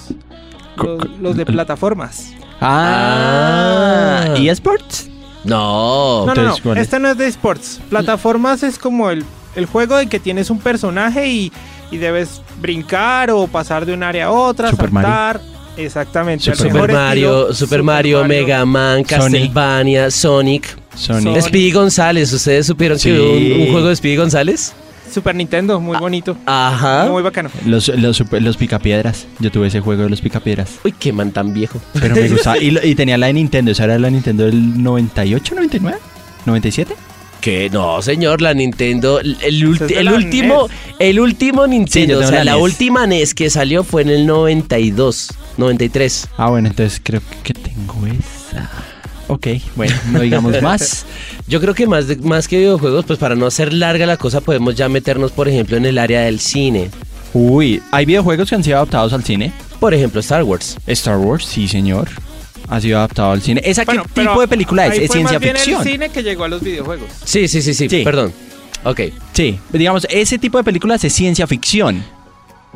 los, 1.19 1.35
de 1.35 1.45
plataformas. 1.45 2.31
ah, 2.61 4.27
Ah. 4.33 4.37
¿y 4.37 4.47
esports? 4.47 5.09
No, 5.47 6.25
No, 6.25 6.33
no, 6.35 6.55
no, 6.63 6.73
este 6.75 6.99
no 6.99 7.09
es 7.09 7.17
de 7.17 7.27
sports. 7.27 7.79
Plataformas 7.89 8.63
es 8.63 8.77
como 8.77 9.09
el, 9.09 9.23
el 9.55 9.65
juego 9.65 9.99
en 9.99 10.09
que 10.09 10.19
tienes 10.19 10.49
un 10.49 10.59
personaje 10.59 11.27
y, 11.27 11.51
y 11.91 11.97
debes 11.97 12.41
brincar 12.61 13.31
o 13.31 13.47
pasar 13.47 13.85
de 13.85 13.93
un 13.93 14.03
área 14.03 14.25
a 14.27 14.31
otra, 14.31 14.69
Super 14.71 14.91
Mario. 14.91 15.09
saltar. 15.09 15.41
Exactamente. 15.77 16.43
Super 16.55 16.71
Super 16.71 16.91
Mario, 16.91 17.53
Super 17.53 17.83
Mario, 17.83 18.25
Mega 18.25 18.65
Man, 18.65 19.03
Castlevania, 19.03 20.09
Sonic. 20.11 20.75
Sony. 20.95 21.39
Speedy 21.39 21.71
González, 21.71 22.33
¿ustedes 22.33 22.65
supieron 22.65 22.97
Sí. 22.97 23.09
que 23.11 23.19
hubo 23.19 23.33
un, 23.33 23.61
un 23.67 23.71
juego 23.71 23.87
de 23.89 23.95
Speedy 23.95 24.15
González? 24.15 24.73
Super 25.17 25.33
Nintendo, 25.35 25.79
muy 25.79 25.97
bonito. 25.97 26.37
Ajá. 26.45 27.07
Muy 27.09 27.23
bacano. 27.23 27.49
Los, 27.65 27.87
los, 27.87 28.15
super- 28.17 28.39
los 28.39 28.55
picapiedras. 28.55 29.25
Yo 29.39 29.49
tuve 29.51 29.65
ese 29.69 29.79
juego 29.79 30.03
de 30.03 30.09
los 30.11 30.21
picapiedras. 30.21 30.75
Uy, 30.85 30.91
qué 30.91 31.11
man 31.11 31.31
tan 31.31 31.55
viejo. 31.55 31.81
Pero 31.99 32.13
me 32.15 32.29
gustaba. 32.29 32.57
Y, 32.61 32.93
tenía 32.93 33.17
la 33.17 33.25
de 33.25 33.33
Nintendo. 33.33 33.71
¿Esa 33.71 33.85
era 33.85 33.97
la 33.97 34.11
Nintendo 34.11 34.45
del 34.45 34.83
98, 34.83 35.55
99? 35.55 35.97
¿97? 36.45 36.87
Que 37.41 37.67
no, 37.71 37.99
señor, 38.03 38.43
la 38.43 38.53
Nintendo, 38.53 39.19
el, 39.19 39.37
el 39.41 39.63
es 39.73 39.79
de 39.79 39.99
el 40.01 40.09
último, 40.11 40.67
el 40.99 41.19
último 41.19 41.65
Nintendo, 41.65 42.19
o 42.19 42.21
sea, 42.21 42.31
la 42.31 42.43
la, 42.43 42.53
NES. 42.53 42.61
última 42.61 43.07
NES 43.07 43.33
que 43.33 43.49
salió 43.49 43.83
fue 43.83 44.03
en 44.03 44.09
el 44.09 44.27
92, 44.27 45.29
93. 45.57 46.27
Ah, 46.37 46.49
bueno, 46.49 46.67
entonces 46.67 47.01
creo 47.03 47.21
que 47.43 47.53
tengo 47.53 48.05
esa. 48.05 48.69
Ok, 49.27 49.47
bueno, 49.75 49.93
no 50.11 50.21
digamos 50.21 50.61
más. 50.61 51.05
Yo 51.47 51.59
creo 51.59 51.73
que 51.73 51.85
más, 51.87 52.07
de- 52.07 52.15
más 52.17 52.47
que 52.47 52.57
videojuegos, 52.59 53.05
pues 53.05 53.19
para 53.19 53.35
no 53.35 53.45
hacer 53.45 53.73
larga 53.73 54.05
la 54.05 54.17
cosa, 54.17 54.41
podemos 54.41 54.75
ya 54.75 54.87
meternos, 54.89 55.31
por 55.31 55.47
ejemplo, 55.49 55.75
en 55.77 55.85
el 55.85 55.97
área 55.97 56.21
del 56.21 56.39
cine. 56.39 56.89
Uy, 57.33 57.81
¿hay 57.91 58.05
videojuegos 58.05 58.49
que 58.49 58.55
han 58.55 58.63
sido 58.63 58.77
adaptados 58.77 59.11
al 59.13 59.23
cine? 59.23 59.51
Por 59.79 59.93
ejemplo, 59.93 60.19
Star 60.21 60.43
Wars. 60.43 60.77
Star 60.87 61.17
Wars, 61.17 61.45
sí, 61.45 61.67
señor. 61.67 62.07
Ha 62.69 62.81
sido 62.81 62.97
adaptado 62.97 63.31
al 63.31 63.41
cine. 63.41 63.61
¿Esa 63.63 63.83
Bueno, 63.85 64.03
qué 64.13 64.21
tipo 64.21 64.41
de 64.41 64.47
película 64.47 64.87
es? 64.87 64.93
ahí 64.93 64.99
¿Es 64.99 65.07
fue 65.07 65.15
ciencia 65.17 65.35
más 65.39 65.41
bien 65.43 65.55
ficción? 65.55 65.81
el 65.81 65.87
cine 65.93 66.09
que 66.09 66.23
llegó 66.23 66.43
a 66.45 66.47
los 66.47 66.61
videojuegos. 66.61 67.09
Sí, 67.23 67.47
sí, 67.47 67.61
sí, 67.61 67.73
sí, 67.73 67.87
Sí. 67.89 68.03
perdón. 68.03 68.33
Ok. 68.83 69.01
Sí, 69.33 69.59
digamos, 69.71 70.05
ese 70.09 70.37
tipo 70.37 70.57
de 70.57 70.63
películas 70.63 71.03
es 71.03 71.13
ciencia 71.13 71.45
ficción. 71.47 72.03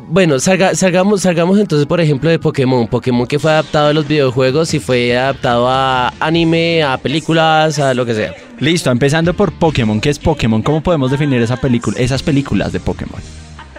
Bueno, 0.08 0.38
salga- 0.38 0.74
salgamos, 0.74 1.22
salgamos 1.22 1.58
entonces, 1.58 1.86
por 1.86 2.00
ejemplo, 2.00 2.28
de 2.28 2.38
Pokémon. 2.38 2.86
Pokémon 2.86 3.26
que 3.26 3.38
fue 3.38 3.50
adaptado 3.50 3.88
a 3.88 3.92
los 3.92 4.06
videojuegos 4.06 4.74
y 4.74 4.78
fue 4.80 5.16
adaptado 5.16 5.66
a 5.68 6.12
anime, 6.20 6.82
a 6.82 6.98
películas, 6.98 7.78
a 7.78 7.94
lo 7.94 8.04
que 8.04 8.14
sea. 8.14 8.34
Listo, 8.58 8.90
empezando 8.90 9.32
por 9.34 9.52
Pokémon. 9.52 10.00
¿Qué 10.00 10.10
es 10.10 10.18
Pokémon? 10.18 10.60
¿Cómo 10.62 10.82
podemos 10.82 11.10
definir 11.10 11.40
esa 11.40 11.56
película, 11.56 11.98
esas 11.98 12.22
películas 12.22 12.72
de 12.72 12.80
Pokémon? 12.80 13.20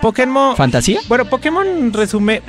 Pokémon. 0.01 0.55
¿Fantasía? 0.55 0.99
Bueno, 1.07 1.25
Pokémon 1.25 1.93
resume 1.93 2.41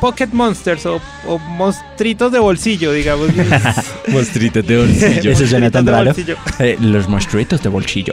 Pocket 0.00 0.28
Monsters 0.32 0.84
o, 0.86 1.00
o 1.26 1.38
monstruitos 1.38 2.30
de 2.30 2.38
bolsillo, 2.38 2.92
digamos. 2.92 3.28
Monstritos 4.08 4.66
de 4.66 5.20
Eso 5.32 5.46
suena 5.46 5.70
tan 5.70 5.86
raro. 5.86 6.06
bolsillo. 6.06 6.36
Eh, 6.58 6.76
los 6.80 7.08
monstruitos 7.08 7.62
de 7.62 7.68
bolsillo. 7.68 8.12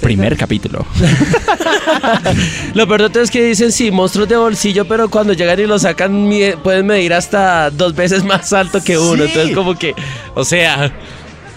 Primer 0.00 0.36
capítulo. 0.36 0.84
Lo 2.74 2.86
peor 2.86 3.02
de 3.02 3.10
todo 3.10 3.22
es 3.22 3.30
que 3.30 3.44
dicen 3.44 3.72
sí, 3.72 3.90
monstruos 3.90 4.28
de 4.28 4.36
bolsillo, 4.36 4.84
pero 4.86 5.08
cuando 5.08 5.32
llegan 5.32 5.58
y 5.60 5.64
lo 5.66 5.78
sacan 5.78 6.30
pueden 6.62 6.86
medir 6.86 7.12
hasta 7.14 7.70
dos 7.70 7.94
veces 7.94 8.24
más 8.24 8.52
alto 8.52 8.82
que 8.82 8.98
uno. 8.98 9.24
Sí. 9.24 9.30
Entonces 9.30 9.54
como 9.54 9.74
que, 9.78 9.94
o 10.34 10.44
sea, 10.44 10.92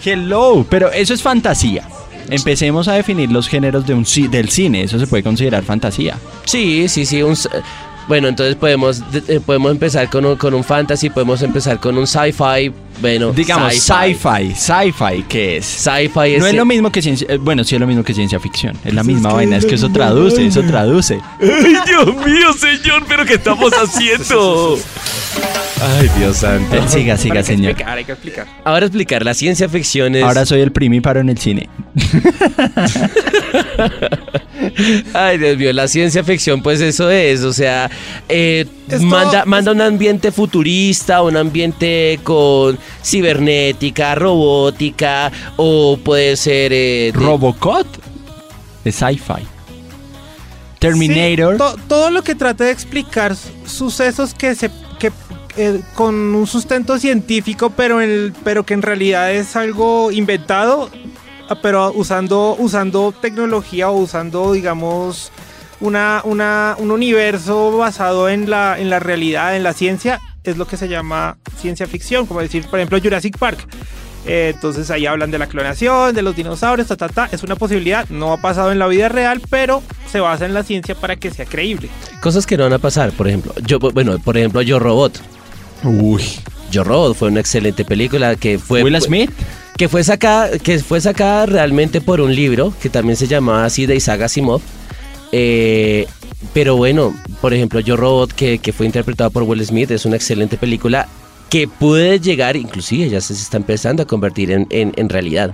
Hello, 0.03 0.65
pero 0.69 0.91
eso 0.91 1.13
es 1.13 1.21
fantasía. 1.21 1.87
Empecemos 2.29 2.87
a 2.89 2.93
definir 2.93 3.31
los 3.31 3.47
géneros 3.47 3.87
de 3.87 3.93
un 3.93 4.03
ci- 4.05 4.29
del 4.29 4.49
cine. 4.49 4.83
Eso 4.83 4.99
se 4.99 5.07
puede 5.07 5.23
considerar 5.23 5.63
fantasía. 5.63 6.17
sí, 6.45 6.87
sí, 6.89 7.05
sí. 7.05 7.21
un 7.23 7.35
bueno, 8.07 8.27
entonces 8.27 8.55
podemos, 8.55 9.11
de- 9.11 9.35
eh, 9.35 9.39
podemos 9.45 9.71
empezar 9.71 10.09
con 10.09 10.25
un, 10.25 10.35
con 10.37 10.53
un 10.53 10.63
fantasy, 10.63 11.09
podemos 11.09 11.41
empezar 11.41 11.79
con 11.79 11.97
un 11.97 12.07
sci-fi. 12.07 12.71
Bueno, 12.99 13.31
Digamos, 13.31 13.73
sci-fi. 13.75 14.55
Sci-fi, 14.55 15.23
¿qué 15.29 15.57
es? 15.57 15.65
Sci-fi 15.65 16.33
es... 16.35 16.39
No 16.39 16.47
es 16.47 16.55
lo 16.55 16.65
mismo 16.65 16.91
que 16.91 17.01
ciencia... 17.01 17.27
eh, 17.29 17.37
Bueno, 17.37 17.63
sí 17.63 17.75
es 17.75 17.81
lo 17.81 17.85
mismo 17.87 18.03
que 18.03 18.13
ciencia 18.13 18.39
ficción. 18.39 18.75
Es 18.83 18.93
la 18.93 19.01
Pues 19.03 19.09
es 19.09 19.13
misma 19.15 19.33
vaina. 19.33 19.57
Es 19.57 19.65
que 19.65 19.75
eso 19.75 19.89
traduce, 19.91 20.45
eso 20.45 20.63
traduce. 20.63 21.19
¡Ay, 21.41 21.75
Dios 21.85 22.07
mío, 22.25 22.53
señor! 22.53 23.03
¿Pero 23.07 23.23
qué 23.25 23.35
estamos 23.35 23.71
haciendo? 23.73 24.79
¡Ay, 25.99 26.09
Dios 26.17 26.37
santo! 26.37 26.75
Eh, 26.75 26.81
siga, 26.87 27.17
siga, 27.17 27.43
señor. 27.43 27.71
explicar, 27.71 27.97
hay 27.99 28.05
que 28.05 28.11
explicar. 28.13 28.47
Ahora 28.63 28.87
explicar, 28.87 29.23
la 29.23 29.35
ciencia 29.35 29.69
ficción 29.69 30.15
es... 30.15 30.23
Ahora 30.23 30.43
soy 30.47 30.61
el 30.61 30.71
primíparo 30.71 31.19
en 31.19 31.29
el 31.29 31.37
cine. 31.37 31.69
Ay, 35.13 35.37
Dios 35.37 35.57
mío, 35.57 35.73
la 35.73 35.87
ciencia 35.87 36.23
ficción, 36.23 36.61
pues 36.61 36.79
eso 36.81 37.09
es, 37.09 37.41
o 37.43 37.51
sea, 37.53 37.89
eh, 38.29 38.65
Esto- 38.87 39.05
manda, 39.05 39.43
manda 39.45 39.71
un 39.71 39.81
ambiente 39.81 40.31
futurista, 40.31 41.21
un 41.23 41.35
ambiente 41.37 42.19
con 42.23 42.77
cibernética, 43.03 44.13
robótica, 44.15 45.31
o 45.55 45.97
puede 45.97 46.35
ser... 46.37 46.71
eh, 46.73 47.11
de- 47.13 47.19
Robocop 47.19 47.87
es 48.85 48.95
sci-fi. 48.95 49.45
Terminator. 50.79 51.53
Sí, 51.53 51.57
to- 51.57 51.75
todo 51.87 52.11
lo 52.11 52.23
que 52.23 52.35
trate 52.35 52.65
de 52.65 52.71
explicar 52.71 53.35
su- 53.35 53.49
sucesos 53.65 54.33
que 54.33 54.53
se 54.55 54.69
que 54.99 55.11
eh, 55.57 55.81
con 55.95 56.13
un 56.35 56.45
sustento 56.45 56.99
científico, 56.99 57.71
pero 57.71 57.99
en, 58.01 58.33
pero 58.43 58.63
que 58.63 58.75
en 58.75 58.83
realidad 58.83 59.31
es 59.33 59.55
algo 59.55 60.11
inventado, 60.11 60.89
pero 61.61 61.91
usando 61.93 62.55
usando 62.59 63.11
tecnología 63.11 63.89
o 63.89 63.97
usando 63.97 64.53
digamos 64.53 65.31
una, 65.79 66.21
una 66.23 66.75
un 66.79 66.91
universo 66.91 67.77
basado 67.77 68.29
en 68.29 68.49
la 68.49 68.79
en 68.79 68.89
la 68.89 68.99
realidad, 68.99 69.55
en 69.55 69.63
la 69.63 69.73
ciencia, 69.73 70.19
es 70.43 70.57
lo 70.57 70.67
que 70.67 70.77
se 70.77 70.87
llama 70.87 71.37
ciencia 71.57 71.87
ficción, 71.87 72.25
como 72.25 72.41
decir, 72.41 72.65
por 72.67 72.79
ejemplo, 72.79 72.99
Jurassic 73.01 73.37
Park. 73.37 73.67
Eh, 74.25 74.51
entonces 74.53 74.91
ahí 74.91 75.05
hablan 75.05 75.31
de 75.31 75.37
la 75.37 75.47
clonación, 75.47 76.13
de 76.13 76.21
los 76.21 76.35
dinosaurios, 76.35 76.87
ta, 76.87 76.97
ta, 76.97 77.07
ta. 77.07 77.29
Es 77.31 77.43
una 77.43 77.55
posibilidad, 77.55 78.07
no 78.09 78.33
ha 78.33 78.37
pasado 78.37 78.71
en 78.71 78.79
la 78.79 78.87
vida 78.87 79.07
real, 79.07 79.41
pero 79.49 79.81
se 80.11 80.19
basa 80.19 80.45
en 80.45 80.53
la 80.53 80.63
ciencia 80.63 80.95
para 80.95 81.15
que 81.15 81.31
sea 81.31 81.45
creíble. 81.45 81.89
Cosas 82.21 82.45
que 82.45 82.57
no 82.57 82.63
van 82.63 82.73
a 82.73 82.79
pasar, 82.79 83.11
por 83.11 83.27
ejemplo. 83.27 83.53
Yo, 83.65 83.79
bueno, 83.79 84.19
por 84.19 84.37
ejemplo, 84.37 84.61
Yo 84.61 84.79
Robot. 84.79 85.21
Uy. 85.83 86.23
Yo 86.71 86.83
Robot 86.83 87.15
fue 87.15 87.29
una 87.29 87.39
excelente 87.39 87.85
película 87.85 88.35
que 88.35 88.59
fue... 88.59 88.83
Will 88.83 88.99
Smith. 89.01 89.31
que 89.77 89.87
fue 89.87 90.03
sacada 90.03 90.57
que 90.59 90.79
fue 90.79 90.99
sacada 91.01 91.45
realmente 91.45 92.01
por 92.01 92.19
un 92.21 92.35
libro 92.35 92.73
que 92.81 92.89
también 92.89 93.15
se 93.15 93.27
llamaba 93.27 93.65
así 93.65 93.85
de 93.85 93.95
Isaac 93.95 94.21
Asimov 94.21 94.61
Eh, 95.31 96.07
pero 96.53 96.75
bueno 96.77 97.13
por 97.41 97.53
ejemplo 97.53 97.79
Yo 97.79 97.95
Robot 97.97 98.31
que, 98.33 98.59
que 98.59 98.71
fue 98.73 98.85
interpretado 98.85 99.29
por 99.31 99.43
Will 99.43 99.65
Smith 99.65 99.91
es 99.91 100.05
una 100.05 100.15
excelente 100.15 100.57
película 100.57 101.07
que 101.49 101.67
puede 101.67 102.19
llegar 102.19 102.55
inclusive 102.55 103.09
ya 103.09 103.21
se 103.21 103.33
está 103.33 103.57
empezando 103.57 104.03
a 104.03 104.05
convertir 104.07 104.51
en, 104.51 104.67
en- 104.69 104.93
en 104.95 105.09
realidad 105.09 105.53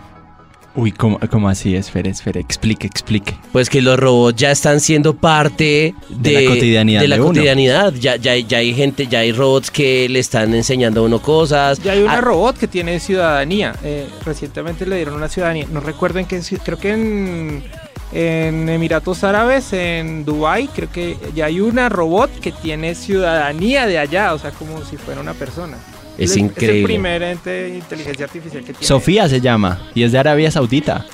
Uy, 0.76 0.92
¿cómo, 0.92 1.20
cómo 1.30 1.50
así? 1.50 1.76
Espere, 1.76 2.10
espere. 2.10 2.40
Explique, 2.40 2.88
explique. 2.88 3.36
pues 3.52 3.70
que 3.70 3.80
los 3.82 4.00
robots 4.00 4.36
ya 4.40 4.50
están 4.50 4.80
siendo 4.80 5.14
parte 5.14 5.94
De 6.10 6.32
de, 6.32 6.42
la 6.42 6.50
cotidianidad 6.50 7.02
de 7.02 7.08
la 7.08 7.18
de 7.18 7.22
cotidianidad. 7.22 7.94
Ya, 7.94 8.16
ya, 8.16 8.32
hay- 8.32 8.46
ya 8.46 8.58
hay 8.58 8.74
gente 8.74 9.06
ya 9.06 9.20
hay 9.20 9.32
robots 9.34 9.70
que 9.70 10.10
le 10.10 10.18
están 10.20 10.54
enseñando 10.56 11.02
a 11.02 11.04
uno 11.04 11.22
cosas 11.22 11.78
Ya 11.84 11.92
hay 11.92 12.02
una 12.02 12.14
Ah, 12.18 12.22
robot 12.22 12.58
que 12.58 12.68
tiene 12.68 13.00
ciudadanía. 13.00 13.76
eh, 13.84 14.08
recientemente 14.26 14.88
le 14.88 14.96
dieron 14.96 15.14
una 15.14 15.30
ciudadanía. 15.30 15.68
No 15.72 15.80
recuerdo 15.80 16.18
en 16.18 16.26
qué 16.26 16.42
creo 16.66 16.80
que 16.80 16.92
en, 16.94 17.64
en 18.12 18.68
Emiratos 18.68 19.24
Árabes, 19.24 19.74
en 19.74 20.26
Dubai, 20.26 20.68
creo 20.70 20.92
que 20.92 21.18
ya 21.36 21.46
hay 21.46 21.60
una 21.60 21.88
robot 21.90 22.32
que 22.40 22.52
tiene 22.52 22.96
ciudadanía 22.96 23.86
de 23.86 24.00
allá, 24.00 24.34
o 24.34 24.40
sea, 24.40 24.50
como 24.50 24.84
si 24.84 24.98
fuera 24.98 25.22
una 25.22 25.34
persona. 25.36 25.78
Es 26.18 26.32
el- 26.32 26.38
Es 26.38 26.38
increíble. 26.38 26.80
el 26.80 26.84
primer 26.86 27.24
ente 27.24 27.50
de 27.50 27.70
inteligencia 27.78 28.26
artificial 28.26 28.64
que 28.64 28.74
tiene. 28.74 28.86
Sofía 28.88 29.28
se 29.30 29.42
llama 29.42 29.90
y 29.96 30.04
es 30.04 30.12
de 30.12 30.20
Arabia 30.20 30.52
Saudita. 30.52 31.06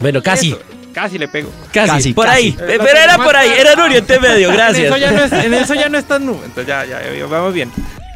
bueno 0.00 0.22
casi 0.22 0.50
Eso, 0.50 0.60
Casi 0.92 1.16
le 1.16 1.28
pego. 1.28 1.48
Casi, 1.72 1.90
Casi, 1.90 2.12
por 2.12 2.26
casi. 2.26 2.38
ahí. 2.38 2.48
Eh, 2.48 2.78
Pero 2.82 2.98
era 2.98 3.16
por 3.18 3.36
ahí, 3.36 3.50
era 3.56 3.74
en 3.74 3.80
Oriente 3.80 4.18
Medio, 4.20 4.48
En 4.50 4.56
gracias. 4.56 4.86
eso 4.86 4.96
ya 4.96 5.12
no 5.12 5.22
es, 5.22 5.32
en 5.32 5.54
eso 5.54 5.74
ya 5.74 5.88
no 5.88 5.96
es 5.98 6.04
tan 6.06 6.26
nube. 6.26 6.40
Entonces 6.44 6.66
ya, 6.66 6.84
ya, 6.84 7.00
ya, 7.16 7.26
vamos 7.26 7.54
bien. 7.54 7.70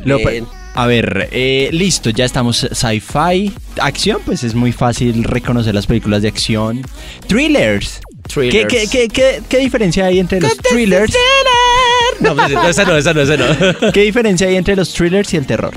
Lo- 0.04 0.18
Bien. 0.18 0.46
a 0.74 0.86
ver, 0.88 1.28
eh, 1.30 1.68
listo, 1.70 2.10
ya 2.10 2.24
estamos 2.24 2.66
sci-fi. 2.72 3.52
Acción, 3.80 4.20
pues 4.24 4.42
es 4.42 4.54
muy 4.56 4.72
fácil 4.72 5.22
reconocer 5.22 5.76
las 5.76 5.86
películas 5.86 6.22
de 6.22 6.28
acción. 6.28 6.82
Thrillers. 7.28 8.00
¿Qué, 8.24 8.28
Thrillers. 8.34 8.68
qué, 8.68 8.86
qué, 8.90 9.08
qué- 9.08 9.42
qué 9.48 9.58
diferencia 9.58 10.06
hay 10.06 10.18
entre 10.18 10.40
los 10.40 10.56
thrillers? 10.56 11.14
No, 12.20 12.34
pues, 12.34 12.50
no, 12.50 12.68
esa 12.68 12.84
no, 12.84 12.96
esa 12.96 13.14
no, 13.14 13.20
esa 13.20 13.36
no. 13.36 13.92
¿Qué 13.92 14.00
diferencia 14.02 14.48
hay 14.48 14.56
entre 14.56 14.74
los 14.74 14.92
thrillers 14.92 15.32
y 15.34 15.36
el 15.36 15.46
terror? 15.46 15.74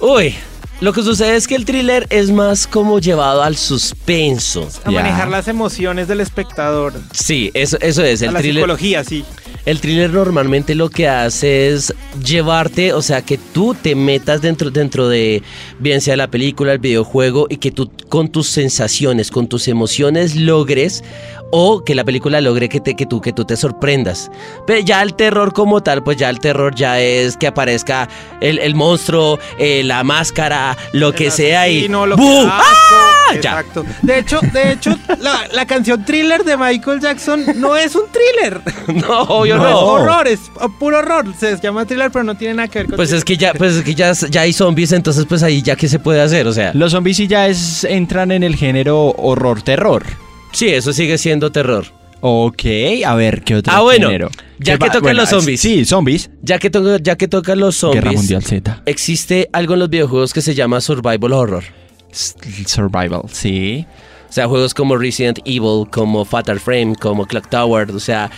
Uy, 0.00 0.34
lo 0.80 0.92
que 0.92 1.02
sucede 1.02 1.36
es 1.36 1.46
que 1.46 1.54
el 1.54 1.64
thriller 1.64 2.06
es 2.10 2.30
más 2.30 2.66
como 2.66 2.98
llevado 3.00 3.42
al 3.42 3.56
suspenso. 3.56 4.68
A 4.84 4.90
Ya. 4.90 5.02
manejar 5.02 5.28
las 5.28 5.46
emociones 5.48 6.08
del 6.08 6.20
espectador. 6.20 6.94
Sí, 7.12 7.50
eso, 7.54 7.76
eso 7.80 8.02
es. 8.02 8.22
a 8.22 8.26
El 8.26 8.34
la 8.34 8.40
thriller, 8.40 8.62
psicología, 8.62 9.04
sí. 9.04 9.24
El 9.66 9.80
thriller 9.80 10.10
normalmente 10.10 10.74
lo 10.74 10.90
que 10.90 11.08
hace 11.08 11.68
es 11.68 11.94
llevarte, 12.24 12.92
o 12.92 13.02
sea, 13.02 13.22
que 13.22 13.38
tú 13.38 13.74
te 13.74 13.94
metas 13.94 14.42
dentro, 14.42 14.70
dentro 14.70 15.08
de, 15.08 15.42
bien 15.78 16.00
sea 16.00 16.16
la 16.16 16.30
película, 16.30 16.72
el 16.72 16.78
videojuego, 16.78 17.46
y 17.48 17.58
que 17.58 17.70
tú 17.70 17.90
con 18.08 18.28
tus 18.28 18.48
sensaciones, 18.48 19.30
con 19.30 19.48
tus 19.48 19.68
emociones 19.68 20.36
logres, 20.36 21.04
o 21.50 21.84
que 21.84 21.94
la 21.94 22.04
película 22.04 22.40
logre 22.40 22.68
que, 22.68 22.80
te, 22.80 22.94
que, 22.94 23.06
tú, 23.06 23.20
que 23.20 23.32
tú 23.32 23.44
te 23.44 23.56
sorprendas. 23.56 24.30
Pero 24.66 24.80
ya 24.80 25.02
el 25.02 25.14
terror 25.14 25.52
como 25.52 25.82
tal, 25.82 26.02
pues 26.02 26.16
ya 26.16 26.30
el 26.30 26.38
terror 26.38 26.74
ya 26.74 27.00
es 27.00 27.36
que 27.36 27.46
aparezca 27.46 28.08
el, 28.40 28.58
el 28.58 28.74
monstruo, 28.74 29.38
eh, 29.58 29.82
la 29.84 30.04
máscara, 30.04 30.76
lo 30.92 31.12
que 31.12 31.30
sea, 31.30 31.68
y 31.68 31.88
lo 31.88 32.16
que 32.16 32.44
¡Ah! 32.46 32.60
asco. 32.60 33.10
Ya. 33.42 33.60
Exacto. 33.60 33.84
De 34.02 34.18
hecho, 34.18 34.40
de 34.52 34.72
hecho 34.72 34.98
la, 35.20 35.46
la 35.52 35.64
canción 35.64 36.04
Thriller 36.04 36.42
de 36.42 36.56
Michael 36.56 37.00
Jackson 37.00 37.44
no 37.56 37.76
es 37.76 37.94
un 37.94 38.04
thriller. 38.10 38.60
No, 38.90 39.46
No, 39.56 39.62
no. 39.64 39.68
es 39.68 39.74
horror, 39.74 40.28
es 40.28 40.40
puro 40.78 40.98
horror. 40.98 41.26
Se 41.38 41.58
llama 41.60 41.84
thriller, 41.84 42.10
pero 42.10 42.24
no 42.24 42.36
tiene 42.36 42.54
nada 42.54 42.68
que 42.68 42.80
ver 42.80 42.86
con 42.88 42.96
Pues 42.96 43.12
es 43.12 43.24
que 43.24 43.36
ya, 43.36 43.52
pues 43.54 43.76
es 43.76 43.82
que 43.82 43.94
ya, 43.94 44.12
ya 44.12 44.40
hay 44.42 44.52
zombies, 44.52 44.92
entonces 44.92 45.26
pues 45.28 45.42
ahí 45.42 45.62
ya 45.62 45.76
qué 45.76 45.88
se 45.88 45.98
puede 45.98 46.20
hacer, 46.20 46.46
o 46.46 46.52
sea. 46.52 46.72
Los 46.74 46.92
zombies 46.92 47.16
sí 47.16 47.26
ya 47.26 47.46
es, 47.48 47.84
entran 47.84 48.30
en 48.32 48.42
el 48.42 48.56
género 48.56 49.14
horror-terror. 49.16 50.04
Sí, 50.52 50.68
eso 50.68 50.92
sigue 50.92 51.16
siendo 51.18 51.50
terror. 51.52 51.86
Ok, 52.22 52.62
a 53.06 53.14
ver, 53.14 53.42
¿qué 53.42 53.54
otro 53.56 53.72
Ah, 53.74 53.80
bueno, 53.80 54.08
género? 54.08 54.28
ya 54.58 54.76
¿Qué 54.76 54.84
que 54.86 54.90
tocan 54.90 55.16
los 55.16 55.30
zombies. 55.30 55.58
Sí, 55.60 55.84
zombies. 55.86 56.28
Ya 56.42 56.58
que, 56.58 56.68
to- 56.68 56.98
ya 56.98 57.16
que 57.16 57.28
tocan 57.28 57.58
los 57.60 57.80
Guerra 57.80 57.94
zombies, 58.02 58.16
Mundial 58.16 58.42
Z. 58.44 58.82
existe 58.84 59.48
algo 59.54 59.72
en 59.74 59.80
los 59.80 59.88
videojuegos 59.88 60.34
que 60.34 60.42
se 60.42 60.54
llama 60.54 60.82
survival 60.82 61.32
horror. 61.32 61.64
S- 62.12 62.34
Survival, 62.66 63.22
sí. 63.32 63.86
O 64.28 64.32
sea, 64.32 64.46
juegos 64.48 64.74
como 64.74 64.96
Resident 64.98 65.38
Evil, 65.46 65.86
como 65.90 66.24
Fatal 66.26 66.60
Frame, 66.60 66.94
como 66.94 67.24
Clock 67.26 67.48
Tower, 67.48 67.90
o 67.90 67.98
sea, 68.00 68.30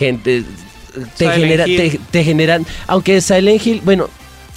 gente 0.00 0.42
te, 1.16 1.26
Silent 1.26 1.40
genera, 1.42 1.64
te, 1.66 2.00
te 2.10 2.24
generan, 2.24 2.66
aunque 2.88 3.20
Silent 3.20 3.64
Hill, 3.64 3.80
bueno, 3.84 4.08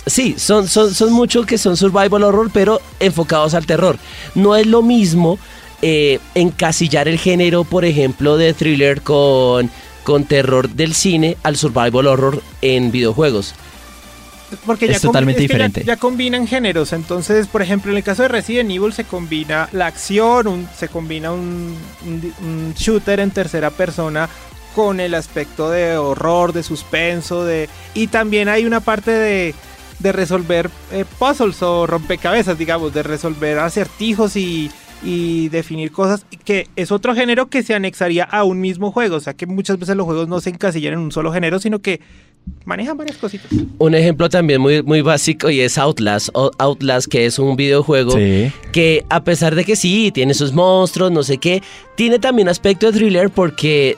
sí, 0.08 0.34
son, 0.38 0.68
son, 0.68 0.92
son 0.94 1.14
muchos 1.14 1.46
que 1.46 1.60
son 1.60 1.78
survival 1.78 2.24
horror, 2.24 2.50
pero 2.52 2.82
enfocados 3.00 3.54
al 3.54 3.68
terror. 3.68 3.98
No 4.34 4.56
es 4.56 4.66
lo 4.66 4.82
mismo 4.82 5.38
eh, 5.84 6.20
encasillar 6.34 7.08
el 7.08 7.20
género, 7.20 7.64
por 7.66 7.86
ejemplo, 7.86 8.38
de 8.38 8.54
thriller 8.54 9.02
con, 9.02 9.70
con 10.04 10.24
terror 10.26 10.70
del 10.70 10.96
cine 10.96 11.38
al 11.44 11.56
survival 11.56 12.08
horror 12.08 12.42
en 12.64 12.92
videojuegos. 12.92 13.54
Porque 14.68 14.86
es 14.86 14.92
ya 14.94 15.00
totalmente 15.00 15.42
es 15.42 15.48
que 15.48 15.48
ya- 15.48 15.54
diferente. 15.56 15.84
Ya, 15.84 15.98
combinan 15.98 16.48
géneros. 16.48 16.94
Entonces, 16.94 17.48
por 17.48 17.62
ejemplo, 17.64 17.92
en 17.92 17.98
el 17.98 18.04
caso 18.04 18.22
de 18.22 18.28
Resident 18.28 18.70
Evil 18.70 18.94
se 18.94 19.04
combina 19.04 19.68
la 19.72 19.88
acción, 19.88 20.48
un- 20.48 20.70
se 20.78 20.88
combina 20.90 21.32
un, 21.32 21.76
un- 22.06 22.34
un 22.46 22.74
shooter 22.76 23.20
en 23.20 23.32
tercera 23.32 23.72
persona 23.72 24.30
con 24.76 25.00
el 25.00 25.14
aspecto 25.16 25.70
de 25.70 25.98
horror, 25.98 26.54
de 26.54 26.64
suspenso, 26.64 27.44
de 27.46 27.70
y 27.94 28.08
también 28.08 28.50
hay 28.50 28.66
una 28.66 28.80
parte 28.80 29.12
de, 29.12 29.54
de 30.00 30.12
resolver 30.12 30.70
eh, 30.92 31.06
puzzles 31.20 31.62
o 31.62 31.86
rompecabezas, 31.88 32.58
digamos, 32.58 32.94
de 32.94 33.04
resolver 33.04 33.60
acertijos 33.60 34.36
y, 34.36 34.72
y 35.04 35.50
definir 35.50 35.92
cosas, 35.92 36.26
que 36.46 36.68
es 36.76 36.92
otro 36.92 37.14
género 37.16 37.48
que 37.50 37.62
se 37.64 37.74
anexaría 37.76 38.24
a 38.24 38.44
un 38.44 38.60
mismo 38.62 38.92
juego. 38.92 39.16
O 39.18 39.20
sea 39.20 39.34
que 39.34 39.46
muchas 39.46 39.78
veces 39.80 39.96
los 39.96 40.06
juegos 40.06 40.28
no 40.28 40.40
se 40.42 40.50
encasillan 40.50 40.94
en 40.94 41.00
un 41.00 41.12
solo 41.12 41.32
género, 41.34 41.60
sino 41.60 41.80
que 41.80 42.00
manejan 42.66 42.98
varias 42.98 43.18
cositas. 43.18 43.50
Un 43.78 43.96
ejemplo 43.96 44.28
también 44.30 44.60
muy, 44.60 44.82
muy 44.84 45.02
básico 45.02 45.50
y 45.50 45.62
es 45.62 45.78
Outlast. 45.78 46.30
O- 46.34 46.52
Outlast, 46.58 47.08
que 47.08 47.26
es 47.26 47.40
un 47.40 47.56
videojuego 47.56 48.12
Sí. 48.12 48.52
que 48.74 49.06
a 49.10 49.24
pesar 49.24 49.56
de 49.56 49.64
que 49.64 49.76
sí, 49.78 50.12
tiene 50.14 50.34
sus 50.34 50.52
monstruos, 50.54 51.12
no 51.12 51.24
sé 51.24 51.38
qué, 51.38 51.62
tiene 51.96 52.20
también 52.20 52.50
aspecto 52.50 52.92
de 52.92 52.98
thriller 52.98 53.30
porque 53.30 53.96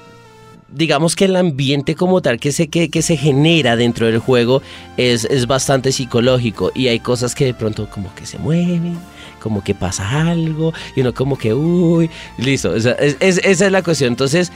digamos 0.69 1.15
que 1.15 1.25
el 1.25 1.35
ambiente 1.35 1.95
como 1.95 2.21
tal 2.21 2.39
que 2.39 2.51
se, 2.51 2.67
que, 2.67 2.89
que 2.89 3.01
se 3.01 3.17
genera 3.17 3.75
dentro 3.75 4.07
del 4.07 4.19
juego 4.19 4.61
es, 4.97 5.25
es 5.25 5.47
bastante 5.47 5.91
psicológico 5.91 6.71
y 6.73 6.87
hay 6.87 6.99
cosas 6.99 7.35
que 7.35 7.45
de 7.45 7.53
pronto 7.53 7.89
como 7.89 8.13
que 8.15 8.25
se 8.25 8.37
mueven, 8.37 8.97
como 9.41 9.63
que 9.63 9.75
pasa 9.75 10.29
algo 10.29 10.73
y 10.95 11.01
uno 11.01 11.13
como 11.13 11.37
que, 11.37 11.53
uy, 11.53 12.09
listo, 12.37 12.75
esa 12.75 12.93
es 12.93 13.71
la 13.71 13.83
cuestión. 13.83 14.13
Entonces, 14.13 14.51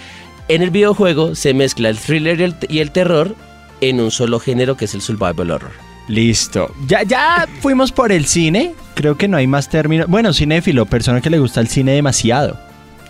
en 0.48 0.62
el 0.62 0.72
videojuego 0.72 1.36
se 1.36 1.54
mezcla 1.54 1.90
el 1.90 1.98
thriller 1.98 2.40
y 2.40 2.44
el, 2.44 2.56
y 2.70 2.80
el 2.80 2.92
terror 2.92 3.36
en 3.82 4.00
un 4.00 4.12
solo 4.12 4.40
género 4.40 4.76
que 4.76 4.86
es 4.86 4.94
el 4.94 5.02
survival 5.02 5.52
horror. 5.52 5.72
Listo. 6.08 6.74
Ya, 6.88 7.04
ya 7.04 7.48
fuimos 7.62 7.92
por 7.92 8.12
el 8.12 8.26
cine. 8.26 8.74
Creo 8.96 9.16
que 9.16 9.28
no 9.28 9.38
hay 9.38 9.46
más 9.46 9.70
términos. 9.70 10.08
Bueno, 10.08 10.34
cinéfilo, 10.34 10.88
persona 10.88 11.22
que 11.22 11.30
le 11.30 11.38
gusta 11.38 11.62
el 11.62 11.68
cine 11.68 11.92
demasiado. 11.92 12.69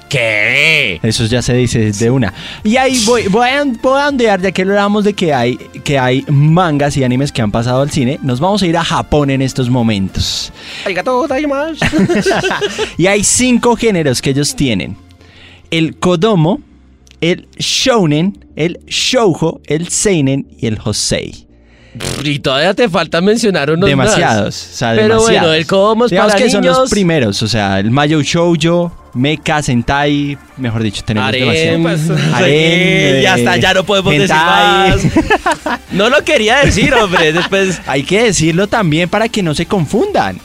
¿Qué? 0.09 0.99
Eso 1.03 1.25
ya 1.25 1.43
se 1.43 1.53
dice 1.53 1.91
de 1.91 2.09
una. 2.09 2.33
Y 2.63 2.77
ahí 2.77 2.99
voy, 3.05 3.27
voy, 3.27 3.47
a, 3.47 3.63
voy 3.63 4.01
a 4.01 4.07
ondear, 4.09 4.41
ya 4.41 4.51
que 4.51 4.63
hablamos 4.63 5.03
de 5.03 5.13
que 5.13 5.33
hay, 5.33 5.55
que 5.83 5.99
hay 5.99 6.25
mangas 6.27 6.97
y 6.97 7.03
animes 7.03 7.31
que 7.31 7.43
han 7.43 7.51
pasado 7.51 7.81
al 7.81 7.91
cine. 7.91 8.19
Nos 8.23 8.39
vamos 8.39 8.63
a 8.63 8.67
ir 8.67 8.75
a 8.75 8.83
Japón 8.83 9.29
en 9.29 9.43
estos 9.43 9.69
momentos. 9.69 10.51
y 12.97 13.05
hay 13.05 13.23
cinco 13.23 13.75
géneros 13.75 14.19
que 14.21 14.31
ellos 14.31 14.55
tienen: 14.55 14.97
el 15.69 15.97
kodomo, 15.97 16.59
el 17.21 17.47
shounen, 17.59 18.45
el 18.55 18.79
shoujo, 18.87 19.61
el 19.65 19.89
seinen 19.89 20.47
y 20.57 20.65
el 20.65 20.79
hosei. 20.83 21.48
Y 22.23 22.39
todavía 22.39 22.73
te 22.73 22.87
falta 22.89 23.21
mencionar 23.21 23.69
unos 23.71 23.81
más. 23.81 23.89
demasiados, 23.89 24.69
o 24.73 24.75
sea, 24.75 24.89
Pero 24.91 25.03
demasiados. 25.15 25.39
bueno, 25.41 25.53
el 25.53 25.65
kodomo 25.67 26.05
es 26.05 26.11
Digamos 26.11 26.31
para 26.33 26.43
que 26.43 26.49
son 26.51 26.65
los 26.65 26.89
primeros, 26.89 27.41
o 27.43 27.47
sea, 27.47 27.79
el 27.79 27.91
mayo 27.91 28.21
shoujo, 28.21 28.91
mecha, 29.13 29.61
sentai, 29.61 30.37
mejor 30.57 30.83
dicho, 30.83 31.01
tenemos 31.03 31.29
Harem, 31.29 31.47
demasiado. 31.49 31.81
Pues, 31.83 32.33
Harem, 32.33 32.49
eh, 32.51 33.19
ya 33.23 33.35
eh, 33.35 33.39
está, 33.39 33.57
ya 33.57 33.73
no 33.73 33.83
podemos 33.83 34.13
hentai. 34.13 34.91
decir 34.91 35.11
más. 35.65 35.79
No 35.91 36.09
lo 36.09 36.23
quería 36.23 36.57
decir, 36.59 36.93
hombre. 36.93 37.33
Después, 37.33 37.81
Hay 37.87 38.03
que 38.03 38.23
decirlo 38.23 38.67
también 38.67 39.09
para 39.09 39.27
que 39.27 39.41
no 39.41 39.55
se 39.55 39.65
confundan. 39.65 40.37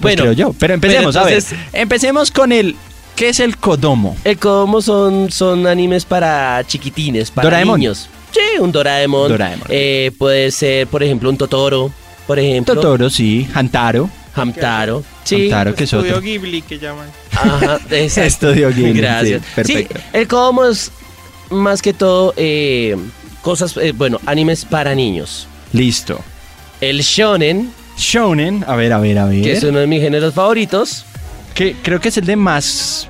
Pues 0.00 0.16
Bueno, 0.16 0.22
creo 0.22 0.32
yo. 0.32 0.52
Pero 0.58 0.74
empecemos, 0.74 1.14
pero 1.14 1.28
entonces- 1.28 1.52
a 1.52 1.56
ver. 1.56 1.82
Empecemos 1.82 2.30
con 2.30 2.52
el. 2.52 2.76
¿Qué 3.16 3.28
es 3.30 3.40
el 3.40 3.56
Kodomo? 3.56 4.16
el 4.24 4.38
Kodomo 4.38 4.80
son, 4.80 5.30
son 5.30 5.66
animes 5.66 6.04
para 6.04 6.62
chiquitines, 6.66 7.30
para 7.32 7.46
Doraemon. 7.50 7.80
niños. 7.80 8.08
Sí, 8.32 8.58
un 8.60 8.72
Doraemon. 8.72 9.28
Doraemon. 9.30 9.66
Eh, 9.70 10.12
puede 10.18 10.50
ser, 10.50 10.86
por 10.86 11.02
ejemplo, 11.02 11.30
un 11.30 11.36
Totoro. 11.36 11.90
Por 12.26 12.38
ejemplo, 12.38 12.74
Totoro, 12.74 13.08
sí. 13.10 13.48
Hantaro. 13.54 14.10
Hamtaro. 14.34 15.02
Sí. 15.24 15.44
Hamtaro, 15.44 15.74
que 15.74 15.84
es 15.84 15.92
Estudio 15.92 16.12
otro. 16.16 16.22
Ghibli 16.22 16.62
que 16.62 16.78
llaman. 16.78 17.08
Ajá, 17.32 17.80
exacto. 17.90 18.50
Estudio 18.50 18.68
Ghibli, 18.70 18.92
Gracias. 19.00 19.42
sí, 19.42 19.48
perfecto. 19.54 19.94
Sí, 19.98 20.04
el 20.12 20.28
Kodomo 20.28 20.64
es 20.66 20.92
más 21.50 21.82
que 21.82 21.92
todo 21.92 22.34
eh, 22.36 22.96
cosas, 23.42 23.76
eh, 23.78 23.92
bueno, 23.92 24.20
animes 24.26 24.64
para 24.64 24.94
niños. 24.94 25.48
Listo. 25.72 26.20
El 26.80 27.00
shonen, 27.00 27.72
Shonen, 27.96 28.64
a 28.68 28.76
ver, 28.76 28.92
a 28.92 29.00
ver, 29.00 29.18
a 29.18 29.24
ver. 29.26 29.42
que 29.42 29.52
es 29.52 29.64
uno 29.64 29.80
de 29.80 29.86
mis 29.86 30.00
géneros 30.00 30.34
favoritos. 30.34 31.04
Que 31.54 31.74
creo 31.82 32.00
que 32.00 32.10
es 32.10 32.16
el 32.18 32.24
de 32.26 32.36
más 32.36 33.08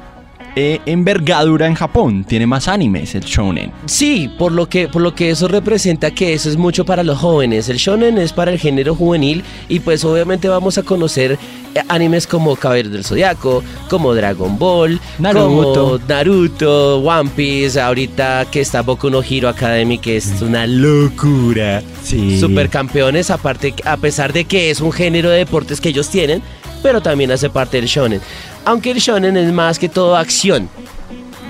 eh, 0.56 0.80
envergadura 0.86 1.66
en 1.66 1.74
Japón. 1.74 2.24
Tiene 2.24 2.46
más 2.46 2.68
animes, 2.68 3.14
el 3.14 3.22
Shonen. 3.22 3.72
Sí, 3.86 4.30
por 4.38 4.52
lo 4.52 4.68
que 4.68 4.88
por 4.88 5.02
lo 5.02 5.14
que 5.14 5.30
eso 5.30 5.48
representa 5.48 6.10
que 6.10 6.34
eso 6.34 6.48
es 6.48 6.56
mucho 6.56 6.84
para 6.84 7.02
los 7.02 7.18
jóvenes. 7.18 7.68
El 7.68 7.76
shonen 7.76 8.18
es 8.18 8.32
para 8.32 8.50
el 8.50 8.58
género 8.58 8.94
juvenil 8.94 9.44
y 9.68 9.80
pues 9.80 10.04
obviamente 10.04 10.48
vamos 10.48 10.78
a 10.78 10.82
conocer 10.82 11.38
eh, 11.74 11.82
animes 11.88 12.26
como 12.26 12.56
Caballeros 12.56 12.92
del 12.92 13.04
Zodiaco, 13.04 13.62
como 13.88 14.14
Dragon 14.14 14.58
Ball, 14.58 15.00
Naruto. 15.18 15.98
como 15.98 15.98
Naruto, 16.08 16.98
One 16.98 17.30
Piece, 17.34 17.80
ahorita 17.80 18.46
que 18.50 18.60
está 18.60 18.82
Boku 18.82 19.10
no 19.10 19.22
Hero 19.22 19.48
Academy 19.48 19.98
que 19.98 20.16
es 20.16 20.40
una 20.42 20.66
locura. 20.66 21.82
Sí. 22.02 22.40
Supercampeones, 22.40 23.30
aparte, 23.30 23.74
a 23.84 23.96
pesar 23.96 24.32
de 24.32 24.44
que 24.44 24.70
es 24.70 24.80
un 24.80 24.92
género 24.92 25.30
de 25.30 25.38
deportes 25.38 25.80
que 25.80 25.90
ellos 25.90 26.08
tienen, 26.08 26.42
pero 26.82 27.00
también 27.00 27.30
hace 27.30 27.50
parte 27.50 27.76
del 27.78 27.86
shonen. 27.86 28.20
Aunque 28.64 28.90
el 28.90 28.98
shonen 28.98 29.36
es 29.36 29.52
más 29.52 29.78
que 29.78 29.88
todo 29.88 30.16
acción. 30.16 30.68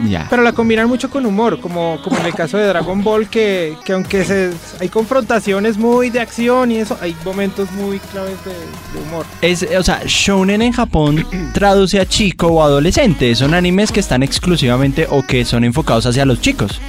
Ya. 0.08 0.28
Pero 0.30 0.42
la 0.42 0.52
combinan 0.52 0.86
mucho 0.88 1.10
con 1.10 1.26
humor, 1.26 1.60
como, 1.60 1.98
como 2.04 2.18
en 2.18 2.26
el 2.26 2.34
caso 2.34 2.56
de 2.56 2.68
Dragon 2.68 3.02
Ball, 3.02 3.28
que, 3.28 3.76
que 3.84 3.94
aunque 3.94 4.24
se, 4.24 4.52
hay 4.78 4.88
confrontaciones 4.88 5.76
muy 5.76 6.10
de 6.10 6.20
acción 6.20 6.70
y 6.70 6.76
eso, 6.76 6.96
hay 7.00 7.16
momentos 7.24 7.68
muy 7.72 7.98
claves 7.98 8.36
de, 8.44 8.52
de 8.52 9.06
humor. 9.06 9.26
Es, 9.42 9.66
o 9.76 9.82
sea, 9.82 10.00
shounen 10.06 10.62
en 10.62 10.72
Japón 10.72 11.26
traduce 11.52 11.98
a 11.98 12.06
chico 12.06 12.46
o 12.46 12.62
adolescente. 12.62 13.34
Son 13.34 13.54
animes 13.54 13.90
que 13.90 13.98
están 13.98 14.22
exclusivamente 14.22 15.08
o 15.10 15.24
que 15.26 15.44
son 15.44 15.64
enfocados 15.64 16.06
hacia 16.06 16.24
los 16.24 16.40
chicos. 16.40 16.80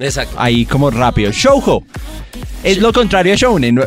Exacto. 0.00 0.34
Ahí 0.36 0.66
como 0.66 0.90
rápido. 0.90 1.30
Shoujo. 1.30 1.84
Es 2.62 2.78
lo 2.78 2.92
contrario 2.92 3.32
a 3.32 3.36
shounen. 3.36 3.80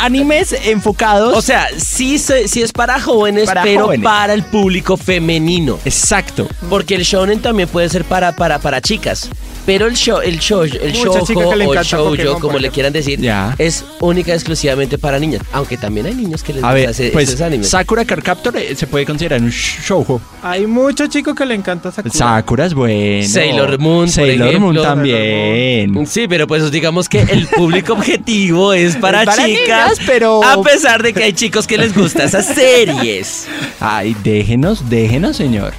Animes 0.00 0.52
enfocados. 0.64 1.36
O 1.36 1.42
sea, 1.42 1.68
sí, 1.76 2.18
sí 2.18 2.62
es 2.62 2.72
para 2.72 3.00
jóvenes, 3.00 3.46
Para 3.46 3.62
pero 3.62 3.84
jóvenes. 3.84 4.04
para 4.04 4.34
el 4.34 4.42
público 4.42 4.96
femenino. 4.96 5.78
exacto. 5.84 6.48
Porque 6.68 6.94
el 6.96 7.02
shonen 7.02 7.40
también 7.40 7.68
puede 7.68 7.88
ser 7.88 8.04
para, 8.04 8.34
para, 8.34 8.58
para 8.58 8.80
chicas. 8.80 9.30
Pero 9.64 9.86
el 9.86 9.94
show, 9.94 10.20
el 10.20 10.38
show, 10.38 10.62
el 10.62 10.70
le 10.70 11.66
o 11.66 11.74
el 11.74 11.82
shoujo, 11.84 12.38
como 12.40 12.52
por 12.52 12.60
le 12.60 12.70
quieran 12.70 12.92
decir, 12.92 13.20
Ya. 13.20 13.52
es 13.58 13.84
única 14.00 14.30
y 14.30 14.34
exclusivamente 14.34 14.96
para 14.96 15.18
niñas. 15.18 15.42
Aunque 15.52 15.76
también 15.76 16.06
hay 16.06 16.14
niños 16.14 16.44
que 16.44 16.52
les 16.54 16.62
A 16.62 16.72
gusta 16.72 17.02
ver, 17.02 17.12
pues 17.12 17.28
esos 17.30 17.40
animes. 17.40 17.68
Sakura 17.68 18.04
Card 18.04 18.22
Captor 18.22 18.56
eh, 18.56 18.76
se 18.76 18.86
puede 18.86 19.04
considerar 19.04 19.40
un 19.42 19.50
shoujo. 19.50 20.20
Hay 20.44 20.68
muchos 20.68 21.08
chicos 21.08 21.34
que 21.34 21.44
le 21.44 21.54
encanta 21.54 21.90
Sakura. 21.90 22.14
Sakura 22.14 22.66
es 22.66 22.74
bueno. 22.74 23.26
Sailor 23.26 23.78
Moon, 23.80 24.04
por 24.06 24.08
Sailor 24.10 24.48
ejemplo. 24.48 24.72
Moon 24.72 24.82
también. 24.86 26.06
Sí, 26.06 26.26
pero 26.28 26.46
pues 26.46 26.70
digamos 26.70 27.08
que 27.08 27.22
el 27.22 27.48
público 27.48 27.96
objetivo 28.16 28.72
es 28.72 28.96
para, 28.96 29.20
Es 29.22 29.26
para 29.26 29.44
chicas, 29.46 29.90
niñas, 29.90 29.98
pero- 30.06 30.42
a 30.44 30.62
pesar 30.62 31.02
de 31.02 31.12
que 31.12 31.24
hay 31.24 31.32
chicos 31.32 31.66
que 31.66 31.78
les 31.78 31.94
gustan 31.94 32.26
esas 32.26 32.46
series. 32.54 33.46
Ay, 33.80 34.16
déjenos, 34.22 34.88
déjenos, 34.88 35.36
señor. 35.36 35.72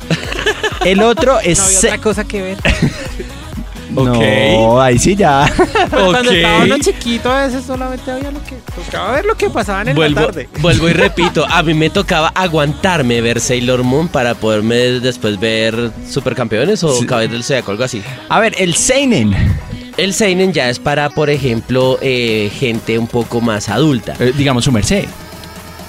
El 0.86 1.02
otro 1.02 1.39
es. 1.39 1.60
No 1.60 1.78
otra 1.80 1.97
cosa 1.97 2.23
que 2.23 2.41
ver. 2.41 2.58
No, 3.89 4.80
ahí 4.80 5.00
sí 5.00 5.15
ya. 5.15 5.52
Cuando 5.89 6.30
estaba 6.30 6.63
uno 6.65 6.78
chiquito, 6.78 7.32
a 7.32 7.47
veces 7.47 7.63
solamente 7.65 8.12
había 8.12 8.30
lo 8.30 8.43
que 8.43 8.56
tocaba 8.76 9.13
ver 9.13 9.26
lo 9.26 9.36
que 9.36 9.50
pasaban 9.50 9.88
en 9.88 9.95
Vuelvo, 9.95 10.19
la 10.19 10.26
tarde. 10.28 10.50
vuelvo 10.60 10.88
y 10.89 10.93
repito, 10.93 11.43
a 11.50 11.63
mí 11.63 11.73
me 11.73 11.89
tocaba 11.89 12.28
aguantarme 12.36 13.21
ver 13.21 13.39
Sailor 13.39 13.82
Moon 13.84 14.08
para 14.08 14.36
poderme 14.36 14.76
después 15.00 15.39
ver 15.39 15.89
Supercampeones 16.08 16.84
o 16.84 16.93
Sí. 17.00 17.08
Del 17.08 17.43
Zodiaco, 17.43 17.71
algo 17.71 17.86
así. 17.86 18.04
A 18.30 18.39
ver, 18.39 18.54
el 18.60 18.76
Seinen. 18.76 19.32
El 19.98 20.14
Seinen 20.14 20.54
ya 20.54 20.70
es 20.70 20.80
para, 20.80 21.10
por 21.10 21.30
ejemplo, 21.30 21.98
eh, 22.02 22.52
gente 22.60 22.98
un 23.00 23.08
poco 23.08 23.42
más 23.42 23.68
adulta. 23.70 24.14
Eh, 24.20 24.32
digamos 24.38 24.64
su 24.64 24.72
merced. 24.72 25.06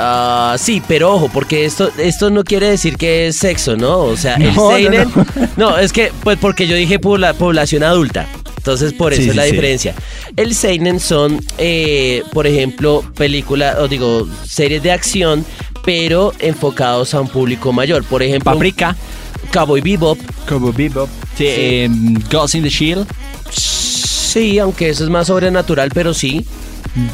Ah, 0.00 0.54
sí, 0.58 0.80
pero 0.86 1.12
ojo, 1.14 1.28
porque 1.28 1.64
esto, 1.64 1.90
esto 1.98 2.30
no 2.30 2.44
quiere 2.44 2.70
decir 2.70 2.96
que 2.96 3.26
es 3.26 3.36
sexo, 3.36 3.76
¿no? 3.76 3.98
O 3.98 4.16
sea, 4.16 4.36
el 4.36 4.54
No, 4.54 4.70
no, 4.70 4.76
Seinen. 4.76 5.08
no. 5.14 5.26
No, 5.56 5.78
es 5.78 5.92
que, 5.92 6.12
pues 6.22 6.38
porque 6.40 6.66
yo 6.68 6.76
dije 6.76 6.98
pobla- 7.00 7.34
población 7.34 7.82
adulta. 7.82 8.26
Entonces, 8.56 8.92
por 8.92 9.12
eso 9.12 9.22
Sí, 9.22 9.30
es 9.30 9.36
la 9.36 9.42
sí, 9.42 9.48
sí. 9.48 9.52
diferencia. 9.56 9.94
El 10.36 10.54
Seinen 10.54 11.00
son, 11.00 11.40
eh, 11.58 12.22
por 12.32 12.46
ejemplo, 12.46 13.02
películas, 13.16 13.76
o 13.78 13.88
digo, 13.88 14.28
series 14.46 14.82
de 14.82 14.92
acción, 14.92 15.44
pero 15.84 16.32
enfocados 16.38 17.12
a 17.14 17.20
un 17.20 17.28
público 17.28 17.72
mayor. 17.72 18.04
Por 18.04 18.22
ejemplo, 18.22 18.52
Paprika. 18.52 18.96
Cowboy 19.52 19.80
Bebop. 19.80 20.18
Como 20.48 20.72
Bebop. 20.72 21.08
Em, 21.40 22.14
Ghost 22.30 22.54
in 22.54 22.62
the 22.62 22.68
Shield. 22.70 23.06
Sí, 24.28 24.58
aunque 24.58 24.90
eso 24.90 25.04
es 25.04 25.10
más 25.10 25.26
sobrenatural, 25.28 25.90
pero 25.94 26.12
sí. 26.14 26.44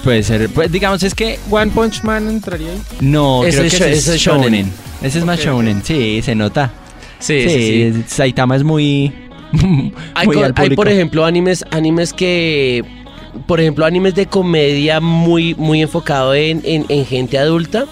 Puede 0.02 0.22
ser. 0.22 0.48
Pues 0.50 0.70
digamos, 0.72 1.02
es 1.02 1.14
que. 1.14 1.38
One 1.50 1.70
Punch 1.70 2.02
Man 2.02 2.28
entraría 2.28 2.70
ahí. 2.70 2.80
No, 3.00 3.44
Ese 3.44 3.58
creo 3.58 3.66
es 3.66 3.72
que 3.72 3.76
ese 3.84 3.92
es 3.92 4.08
es 4.08 4.20
shonen. 4.20 4.42
shounen. 4.42 4.72
Ese 5.02 5.18
es 5.18 5.24
más 5.24 5.38
Ok, 5.38 5.44
shounen. 5.44 5.82
Sí, 5.84 6.20
se 6.22 6.34
nota. 6.34 6.72
Sí, 7.18 7.44
sí, 7.48 7.92
sí. 7.92 8.04
Saitama 8.08 8.56
es 8.56 8.64
muy. 8.64 9.12
Hay, 10.14 10.26
muy 10.26 10.42
al 10.42 10.52
hay, 10.56 10.70
por 10.70 10.88
ejemplo, 10.88 11.24
animes, 11.24 11.64
animes 11.70 12.12
que. 12.12 12.82
Por 13.46 13.60
ejemplo, 13.60 13.84
animes 13.84 14.14
de 14.14 14.26
comedia 14.26 15.00
muy, 15.00 15.54
muy 15.56 15.82
enfocado 15.82 16.34
en, 16.34 16.60
en- 16.64 16.86
en 16.88 17.04
gente 17.06 17.38
adulta. 17.38 17.84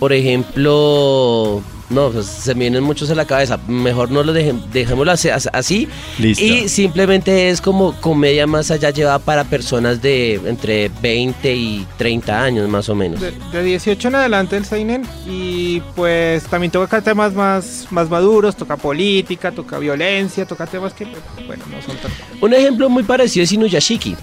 Por 0.00 0.12
ejemplo. 0.12 1.62
No, 1.90 2.10
pues, 2.10 2.24
se 2.26 2.54
me 2.54 2.60
vienen 2.60 2.82
muchos 2.82 3.10
a 3.10 3.14
la 3.14 3.26
cabeza. 3.26 3.58
Mejor 3.68 4.10
no 4.10 4.22
lo 4.22 4.32
dejem- 4.34 4.64
dejémoslo 4.72 5.12
así. 5.12 5.28
así. 5.28 5.86
Listo. 6.18 6.42
Y 6.42 6.68
simplemente 6.68 7.50
es 7.50 7.60
como 7.60 7.92
comedia 8.00 8.46
más 8.46 8.70
allá 8.70 8.88
llevada 8.90 9.18
para 9.18 9.44
personas 9.44 10.00
de 10.00 10.34
entre 10.46 10.88
20 11.02 11.54
y 11.54 11.86
30 11.98 12.42
años, 12.42 12.68
más 12.70 12.88
o 12.88 12.94
menos. 12.94 13.20
De, 13.20 13.32
de 13.52 13.62
18 13.62 14.08
en 14.08 14.14
adelante 14.14 14.56
el 14.56 14.64
Seinen. 14.64 15.06
Y 15.26 15.80
pues 15.94 16.44
también 16.44 16.70
toca 16.70 17.02
temas 17.02 17.34
más, 17.34 17.86
más 17.90 18.08
maduros, 18.08 18.56
toca 18.56 18.78
política, 18.78 19.52
toca 19.52 19.78
violencia, 19.78 20.46
toca 20.46 20.66
temas 20.66 20.94
que, 20.94 21.04
bueno, 21.46 21.64
no 21.70 21.82
son 21.82 21.96
tan... 21.98 22.10
Un 22.40 22.54
ejemplo 22.54 22.88
muy 22.88 23.02
parecido 23.02 23.44
es 23.44 23.52
Inuyashiki. 23.52 24.16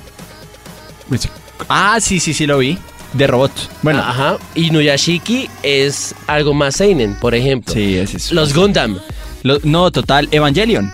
Ah, 1.69 2.00
sí, 2.02 2.19
sí, 2.19 2.34
sí 2.34 2.47
lo 2.47 2.58
vi. 2.58 2.78
De 3.13 3.28
robot. 3.28 3.52
Bueno. 3.82 4.00
Ajá. 4.00 4.38
Inuyashiki 4.56 5.50
es 5.63 6.15
algo 6.28 6.54
más 6.54 6.76
seinen, 6.76 7.15
por 7.15 7.36
ejemplo. 7.36 7.74
Sí, 7.74 7.97
es. 7.97 8.32
Los 8.32 8.54
Gundam. 8.54 8.97
Lo- 9.43 9.60
no, 9.63 9.91
total. 9.91 10.28
Evangelion. 10.32 10.91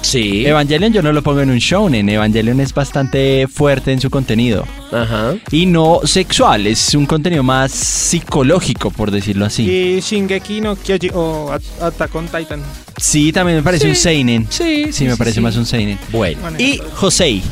Sí. 0.00 0.46
Evangelion 0.46 0.92
yo 0.92 1.02
no 1.02 1.12
lo 1.12 1.22
pongo 1.22 1.40
en 1.40 1.50
un 1.50 1.58
shounen. 1.58 2.08
Evangelion 2.08 2.58
es 2.60 2.72
bastante 2.74 3.46
fuerte 3.52 3.92
en 3.92 4.00
su 4.00 4.10
contenido. 4.10 4.66
Ajá. 4.92 5.34
Y 5.50 5.66
no 5.66 6.00
sexual, 6.04 6.66
es 6.66 6.94
un 6.94 7.06
contenido 7.06 7.42
más 7.42 7.70
psicológico, 7.72 8.90
por 8.90 9.10
decirlo 9.10 9.44
así. 9.44 9.68
Y 9.68 10.00
Shingeki 10.00 10.60
no 10.60 10.76
Kyoji 10.76 11.10
o 11.14 11.50
At- 11.52 11.62
Attack 11.82 12.14
on 12.14 12.26
Titan. 12.26 12.62
Sí, 12.96 13.32
también 13.32 13.56
me 13.58 13.62
parece 13.62 13.84
Sí. 13.84 13.90
un 13.90 13.96
seinen. 13.96 14.46
Sí, 14.50 14.92
Sí, 14.92 15.04
me 15.04 15.16
parece 15.16 15.40
más 15.40 15.56
un 15.56 15.66
seinen. 15.66 15.98
Bueno. 16.10 16.40
Bueno, 16.40 16.56
Y 16.60 16.80
Josei. 16.94 17.42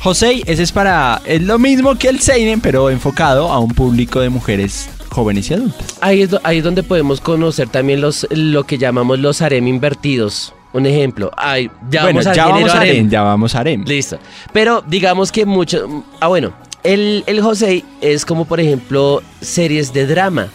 Josei, 0.00 0.42
ese 0.46 0.62
es 0.62 0.72
para. 0.72 1.20
Es 1.24 1.42
lo 1.42 1.58
mismo 1.58 1.96
que 1.96 2.08
el 2.08 2.20
Seinen, 2.20 2.60
pero 2.60 2.90
enfocado 2.90 3.50
a 3.50 3.58
un 3.58 3.70
público 3.70 4.20
de 4.20 4.28
mujeres 4.28 4.88
jóvenes 5.10 5.50
y 5.50 5.54
adultas. 5.54 5.96
Ahí 6.00 6.22
es, 6.22 6.30
ahí 6.44 6.58
es 6.58 6.64
donde 6.64 6.82
podemos 6.82 7.20
conocer 7.20 7.68
también 7.68 8.00
los 8.00 8.26
lo 8.30 8.64
que 8.64 8.78
llamamos 8.78 9.18
los 9.18 9.42
harem 9.42 9.66
invertidos. 9.66 10.54
Un 10.72 10.86
ejemplo. 10.86 11.30
Ay, 11.36 11.70
ya 11.90 12.02
bueno, 12.02 12.20
vamos 12.20 12.26
al 12.26 12.36
ya 12.36 12.46
vamos 12.46 12.70
a 12.70 12.76
harem. 12.78 12.90
harem, 12.90 13.10
ya 13.10 13.22
vamos 13.22 13.54
harem. 13.54 13.84
Listo. 13.84 14.18
Pero 14.52 14.84
digamos 14.86 15.32
que 15.32 15.46
mucho. 15.46 16.04
Ah, 16.20 16.28
bueno. 16.28 16.52
El, 16.84 17.24
el 17.26 17.42
Josei 17.42 17.84
es 18.00 18.24
como, 18.24 18.44
por 18.44 18.60
ejemplo, 18.60 19.20
series 19.40 19.92
de 19.92 20.06
drama. 20.06 20.48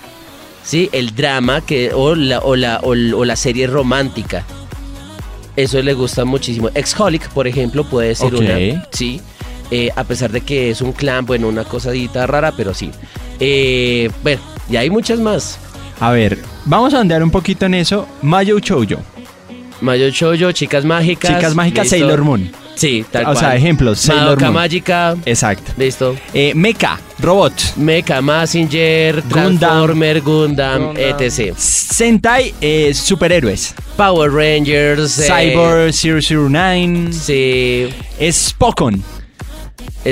¿Sí? 0.64 0.90
El 0.94 1.14
drama 1.14 1.60
que, 1.60 1.92
o, 1.94 2.16
la, 2.16 2.40
o, 2.40 2.56
la, 2.56 2.80
o, 2.82 2.92
o 2.92 3.26
la 3.26 3.36
serie 3.36 3.68
romántica. 3.68 4.46
Eso 5.56 5.82
le 5.82 5.94
gusta 5.94 6.24
muchísimo. 6.26 6.70
Exholic, 6.74 7.28
por 7.30 7.48
ejemplo, 7.48 7.84
puede 7.84 8.16
ser 8.16 8.34
una. 8.34 8.56
Sí. 8.92 9.20
Eh, 9.72 9.90
a 9.96 10.04
pesar 10.04 10.32
de 10.32 10.42
que 10.42 10.70
es 10.70 10.82
un 10.82 10.92
clan, 10.92 11.26
bueno, 11.26 11.48
una 11.48 11.64
cosadita 11.64 12.28
rara, 12.28 12.52
pero 12.56 12.74
sí. 12.74 12.92
Eh, 13.40 14.10
bueno, 14.22 14.42
y 14.70 14.76
hay 14.76 14.90
muchas 14.90 15.20
más. 15.20 15.58
A 16.00 16.12
ver, 16.12 16.38
vamos 16.66 16.94
a 16.94 17.00
ondear 17.00 17.24
un 17.24 17.32
poquito 17.32 17.66
en 17.66 17.74
eso. 17.76 18.08
Mayo 18.22 18.60
Shoujo. 18.60 18.98
Mayo 19.82 20.10
Shoujo, 20.10 20.52
Chicas 20.52 20.86
Mágicas. 20.86 21.32
Chicas 21.36 21.56
mágicas, 21.56 21.84
listo. 21.86 21.98
Sailor 21.98 22.22
Moon. 22.24 22.52
Sí, 22.76 23.06
tal 23.12 23.22
o 23.24 23.26
cual. 23.26 23.38
sea, 23.38 23.56
ejemplos, 23.56 24.00
Sailor 24.00 24.24
Madoka 24.26 24.46
Moon. 24.46 24.54
Mágica. 24.56 25.16
Exacto. 25.26 25.72
Listo. 25.78 26.16
Eh, 26.34 26.54
Mecha, 26.56 27.00
Robot. 27.20 27.54
Mecha, 27.78 28.22
Messenger, 28.22 29.22
Gundam. 29.24 29.60
Transformer, 29.60 30.22
Gundam, 30.22 30.84
Gundam. 30.88 30.98
etc. 31.22 31.54
Sentai, 31.58 32.54
eh, 32.62 32.94
superhéroes. 32.94 33.76
Power 33.96 34.32
Rangers, 34.32 35.20
eh, 35.20 35.28
Cyber 35.28 35.94
009. 35.94 37.14
Sí. 37.14 37.90
Spokon, 38.32 39.04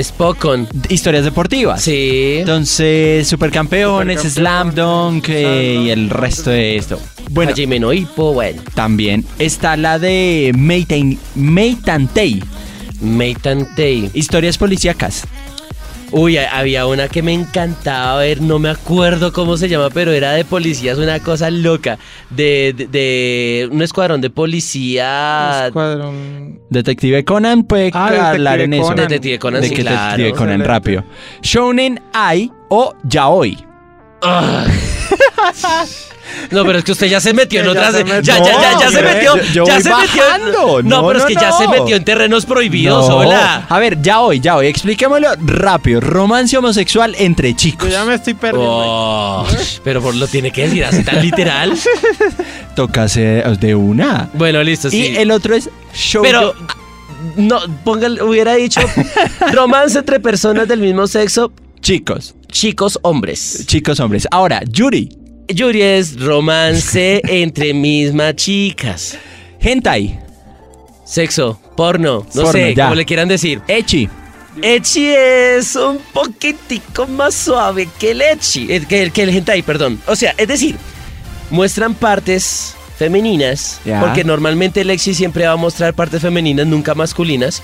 Spokon. 0.00 0.68
historias 0.88 1.24
deportivas. 1.24 1.82
Sí. 1.82 2.36
Entonces, 2.40 3.26
supercampeones, 3.28 4.20
Supercampeones, 4.20 4.32
Slam 4.34 4.74
Dunk 4.74 5.28
eh, 5.28 5.82
y 5.86 5.90
el 5.90 6.08
resto 6.10 6.50
de 6.50 6.76
esto. 6.76 6.98
Bueno, 7.30 7.52
Hajime 7.52 7.78
no 7.80 7.92
Ippo, 7.92 8.32
bueno. 8.34 8.62
también 8.74 9.24
está 9.38 9.76
la 9.76 9.98
de 9.98 10.52
Meitan- 10.54 11.18
Meitantei, 11.34 12.42
Meitantei. 13.00 14.10
historias 14.14 14.58
policíacas. 14.58 15.24
Uy, 16.12 16.36
ha- 16.36 16.58
había 16.58 16.86
una 16.86 17.08
que 17.08 17.22
me 17.22 17.32
encantaba 17.32 18.18
ver, 18.18 18.40
no 18.42 18.58
me 18.58 18.68
acuerdo 18.68 19.32
cómo 19.32 19.56
se 19.56 19.68
llama, 19.68 19.88
pero 19.90 20.12
era 20.12 20.32
de 20.32 20.44
policías, 20.44 20.98
una 20.98 21.18
cosa 21.20 21.50
loca. 21.50 21.98
De, 22.28 22.74
de, 22.76 22.86
de 22.86 23.68
un 23.72 23.80
escuadrón 23.82 24.20
de 24.20 24.28
policía. 24.30 25.66
Escuadrón. 25.68 26.60
Detective 26.68 27.24
Conan 27.24 27.64
puede 27.64 27.90
Ah, 27.94 28.30
hablar 28.30 28.60
en 28.60 28.70
Detective 28.70 28.76
eso. 28.76 28.88
Conan. 28.88 29.08
Detective 29.08 29.38
Conan, 29.38 29.60
de 29.62 29.68
sí, 29.68 29.74
que 29.74 29.80
claro. 29.82 30.00
Detective 30.16 30.30
Conan 30.32 30.60
Excelente. 30.60 30.68
rápido. 30.68 31.04
Shonen 31.42 32.00
Ai 32.12 32.50
o 32.68 32.94
Yaoi. 33.04 33.56
No, 36.50 36.64
pero 36.64 36.78
es 36.78 36.84
que 36.84 36.92
usted 36.92 37.06
ya 37.06 37.20
se 37.20 37.32
metió 37.32 37.60
en 37.60 37.68
otras. 37.68 37.94
Ya, 37.94 38.20
ya, 38.20 38.38
ya, 38.38 38.78
ya 38.80 38.90
se 38.90 39.02
metió. 39.02 39.64
ya 39.64 39.80
se 39.80 39.90
metió. 39.94 40.82
No, 40.82 41.06
pero 41.06 41.18
es 41.20 41.24
que 41.24 41.34
ya 41.34 41.52
se 41.52 41.68
metió 41.68 41.96
en 41.96 42.04
terrenos 42.04 42.46
prohibidos. 42.46 43.08
No. 43.08 43.16
Hola. 43.16 43.66
A 43.68 43.78
ver, 43.78 44.00
ya 44.02 44.18
voy, 44.18 44.40
ya 44.40 44.54
voy. 44.54 44.66
Expliquémoslo 44.66 45.28
rápido. 45.38 46.00
Romance 46.00 46.56
homosexual 46.56 47.14
entre 47.18 47.54
chicos. 47.54 47.88
Yo 47.88 47.92
ya 47.92 48.04
me 48.04 48.14
estoy 48.14 48.34
perdiendo. 48.34 48.70
Oh, 48.70 49.46
pero 49.84 50.02
por 50.02 50.14
lo 50.14 50.26
tiene 50.26 50.50
que 50.50 50.62
decir 50.62 50.84
así 50.84 51.02
tan 51.04 51.22
literal. 51.22 51.72
Tocase 52.74 53.42
de 53.60 53.74
una. 53.74 54.30
Bueno, 54.34 54.62
listo, 54.62 54.90
sí. 54.90 55.12
Y 55.12 55.16
el 55.16 55.30
otro 55.30 55.54
es 55.54 55.68
show. 55.94 56.22
Pero 56.22 56.54
ah, 56.58 56.74
no, 57.36 57.60
póngale, 57.84 58.22
hubiera 58.22 58.54
dicho 58.54 58.80
romance 59.52 59.98
entre 59.98 60.20
personas 60.20 60.68
del 60.68 60.80
mismo 60.80 61.06
sexo, 61.06 61.52
chicos. 61.80 62.34
chicos, 62.50 62.98
hombres. 63.02 63.64
Chicos 63.66 64.00
hombres. 64.00 64.26
Ahora, 64.30 64.62
Yuri. 64.68 65.21
Yuri 65.54 65.82
es 65.82 66.18
romance 66.20 67.20
entre 67.28 67.72
mismas 67.74 68.34
chicas. 68.36 69.16
Hentai. 69.60 70.18
Sexo, 71.04 71.60
porno, 71.76 72.26
no 72.34 72.42
Porno, 72.42 72.52
sé, 72.52 72.74
ya. 72.74 72.84
como 72.84 72.94
le 72.96 73.04
quieran 73.04 73.28
decir. 73.28 73.60
Echi. 73.68 74.08
Echi 74.60 75.06
es 75.08 75.76
un 75.76 75.98
poquitico 76.12 77.06
más 77.06 77.34
suave 77.34 77.88
que 77.98 78.10
el 78.12 78.22
echi, 78.22 78.66
eh, 78.70 78.82
que, 78.88 79.02
el- 79.04 79.12
que 79.12 79.22
el 79.22 79.30
hentai, 79.30 79.62
perdón. 79.62 80.00
O 80.06 80.14
sea, 80.16 80.34
es 80.36 80.46
decir, 80.48 80.76
muestran 81.50 81.94
partes 81.94 82.74
femeninas, 82.98 83.80
Ya. 83.84 84.00
porque 84.00 84.24
normalmente 84.24 84.82
el 84.82 84.90
echi 84.90 85.14
siempre 85.14 85.46
va 85.46 85.52
a 85.52 85.56
mostrar 85.56 85.94
partes 85.94 86.20
femeninas, 86.22 86.66
nunca 86.66 86.94
masculinas, 86.94 87.62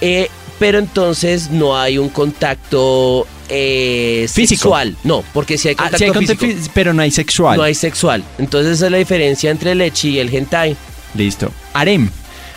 eh, 0.00 0.28
pero 0.58 0.78
entonces 0.78 1.50
no 1.50 1.78
hay 1.78 1.98
un 1.98 2.08
contacto 2.08 3.26
eh, 3.54 4.26
sexual. 4.28 4.96
No, 5.04 5.22
porque 5.34 5.58
si 5.58 5.68
hay 5.68 5.74
Ah, 5.74 5.82
contacto 5.84 5.98
sí 5.98 6.04
hay 6.04 6.10
contacto 6.12 6.46
físico, 6.46 6.64
fí- 6.66 6.70
pero 6.74 6.92
no 6.94 7.02
hay 7.02 7.10
sexual. 7.10 7.56
no 7.56 7.62
hay 7.62 7.74
sexual. 7.74 8.24
Entonces 8.38 8.72
esa 8.76 8.86
es 8.86 8.92
la 8.92 8.98
diferencia 8.98 9.50
entre 9.50 9.72
el 9.72 9.80
echi 9.82 10.10
y 10.10 10.18
el 10.18 10.34
hentai. 10.34 10.76
Listo. 11.14 11.52
Harem. 11.74 12.08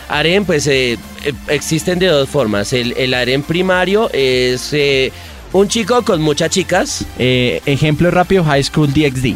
Harem, 0.08 0.44
pues 0.44 0.66
eh, 0.68 0.96
eh, 1.24 1.32
existen 1.48 1.98
de 1.98 2.06
dos 2.06 2.28
formas. 2.28 2.72
El, 2.72 2.92
el 2.96 3.12
harem 3.12 3.42
primario 3.42 4.08
es 4.12 4.72
eh, 4.72 5.12
un 5.52 5.68
chico 5.68 6.02
con 6.02 6.22
muchas 6.22 6.50
chicas. 6.50 7.04
Ejemplo 7.18 8.10
rápido, 8.10 8.42
High 8.44 8.62
School 8.64 8.92
DxD. 8.92 9.34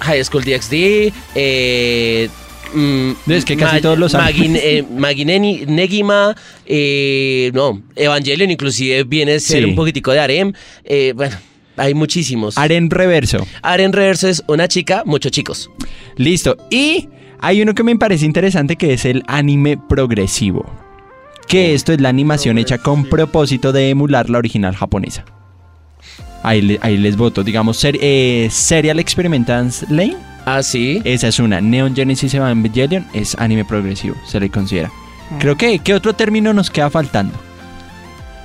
High 0.00 0.24
School 0.24 0.44
DxD. 0.44 1.12
Eh, 1.34 2.28
mm, 2.74 3.30
Es 3.30 3.44
que 3.44 3.56
casi 3.56 3.80
todos 3.80 3.98
los 3.98 4.14
Magi, 4.14 4.40
animes. 4.46 4.62
eh, 4.64 4.84
Magi 4.96 5.24
Neni- 5.24 5.66
Negima. 5.66 6.34
eh, 6.66 7.50
no, 7.54 7.82
Evangelion 7.96 8.50
inclusive 8.50 9.04
viene 9.04 9.34
a 9.34 9.40
ser 9.40 9.62
Sí. 9.62 9.68
un 9.70 9.74
poquitico 9.74 10.10
de 10.12 10.20
harem. 10.20 10.52
eh, 10.84 11.12
bueno, 11.14 11.36
hay 11.76 11.94
muchísimos. 11.94 12.56
Harem 12.58 12.88
reverso. 12.90 13.46
harem 13.62 13.92
reverso 13.92 14.28
es 14.28 14.42
una 14.48 14.68
chica, 14.68 15.02
muchos 15.06 15.32
chicos. 15.32 15.70
Listo. 16.16 16.56
Y 16.70 17.08
hay 17.40 17.62
uno 17.62 17.74
que 17.74 17.82
me 17.82 17.96
parece 17.96 18.24
interesante 18.26 18.76
que 18.76 18.92
es 18.92 19.04
el 19.04 19.22
anime 19.26 19.78
progresivo. 19.88 20.64
Que 21.48 21.74
esto 21.74 21.92
es 21.92 22.00
la 22.00 22.08
animación 22.08 22.56
hecha 22.58 22.78
con 22.78 23.04
propósito 23.06 23.72
de 23.72 23.90
emular 23.90 24.30
la 24.30 24.38
original 24.38 24.74
japonesa. 24.76 25.24
Ahí, 26.44 26.78
ahí 26.82 26.96
les 26.96 27.16
voto. 27.16 27.42
Digamos, 27.44 27.76
ser- 27.78 27.98
eh, 28.00 28.48
Serial 28.50 28.98
Experimentance 28.98 29.86
Lane. 29.90 30.16
Ah, 30.44 30.62
sí. 30.62 31.00
Esa 31.04 31.28
es 31.28 31.38
una. 31.38 31.60
Neon 31.60 31.94
Genesis 31.94 32.34
Evangelion 32.34 33.06
es 33.12 33.36
anime 33.38 33.64
progresivo. 33.64 34.16
Se 34.26 34.40
le 34.40 34.50
considera. 34.50 34.90
Creo 35.38 35.56
que, 35.56 35.78
¿qué 35.78 35.94
otro 35.94 36.12
término 36.14 36.52
nos 36.52 36.70
queda 36.70 36.90
faltando? 36.90 37.34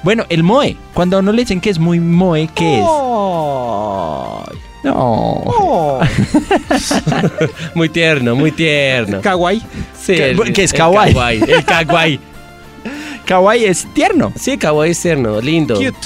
Bueno, 0.04 0.26
el 0.30 0.44
moe. 0.44 0.78
Cuando 0.94 1.18
a 1.18 1.20
uno 1.20 1.32
le 1.34 1.42
dicen 1.42 1.60
que 1.60 1.70
es 1.70 1.80
muy 1.80 2.00
moe, 2.00 2.48
¿qué 2.56 2.76
es? 2.80 2.86
No. 4.84 4.94
Oh, 4.94 6.00
Muy 7.76 7.90
tierno, 7.90 8.36
muy 8.36 8.52
tierno. 8.52 9.22
kawaii. 9.22 9.60
Sí, 10.00 10.16
¿Qué- 10.16 10.30
el- 10.32 10.54
qué 10.54 10.64
es 10.64 10.72
el 10.72 10.78
kawaii? 10.78 11.14
kawaii, 11.14 11.42
El 11.42 11.66
kawaii. 11.66 12.20
Kawaii 13.26 13.66
es 13.66 13.86
tierno. 13.94 14.32
Sí, 14.40 14.58
kawaii 14.58 14.92
es 14.92 15.02
tierno, 15.02 15.42
lindo. 15.42 15.76
Cute. 15.76 15.98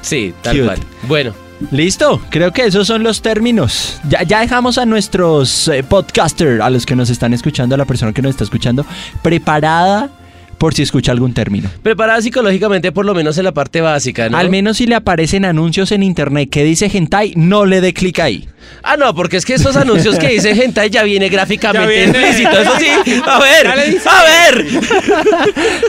Sí, 0.00 0.32
tal 0.42 0.56
Cute. 0.56 0.66
cual. 0.66 0.78
Bueno, 1.02 1.34
Listo, 1.70 2.20
creo 2.30 2.52
que 2.52 2.66
esos 2.66 2.86
son 2.86 3.02
los 3.02 3.22
términos. 3.22 4.00
Ya, 4.08 4.22
ya 4.22 4.40
dejamos 4.40 4.78
a 4.78 4.84
nuestros 4.84 5.68
eh, 5.68 5.82
podcaster, 5.82 6.60
a 6.60 6.70
los 6.70 6.84
que 6.84 6.94
nos 6.94 7.10
están 7.10 7.32
escuchando, 7.32 7.74
a 7.74 7.78
la 7.78 7.84
persona 7.84 8.12
que 8.12 8.22
nos 8.22 8.30
está 8.30 8.44
escuchando, 8.44 8.84
preparada 9.22 10.10
por 10.58 10.74
si 10.74 10.82
escucha 10.82 11.12
algún 11.12 11.34
término. 11.34 11.68
preparada 11.82 12.20
psicológicamente 12.22 12.92
por 12.92 13.04
lo 13.04 13.14
menos 13.14 13.36
en 13.38 13.44
la 13.44 13.52
parte 13.52 13.80
básica, 13.80 14.28
¿no? 14.28 14.36
Al 14.38 14.48
menos 14.50 14.78
si 14.78 14.86
le 14.86 14.94
aparecen 14.94 15.44
anuncios 15.44 15.92
en 15.92 16.02
internet 16.02 16.48
que 16.50 16.64
dice 16.64 16.90
hentai, 16.92 17.32
no 17.36 17.66
le 17.66 17.80
dé 17.80 17.92
clic 17.92 18.18
ahí. 18.20 18.48
Ah, 18.82 18.96
no, 18.96 19.14
porque 19.14 19.36
es 19.36 19.44
que 19.44 19.54
esos 19.54 19.76
anuncios 19.76 20.18
que 20.18 20.28
dice 20.28 20.50
hentai 20.50 20.90
ya 20.90 21.02
viene 21.04 21.28
gráficamente 21.28 21.94
Ya 21.94 22.04
viene. 22.04 22.28
explícito, 22.30 22.60
eso 22.60 22.72
sí. 22.80 23.20
A 23.26 23.38
ver, 23.38 23.66
a 23.68 23.74
ver. 23.74 24.66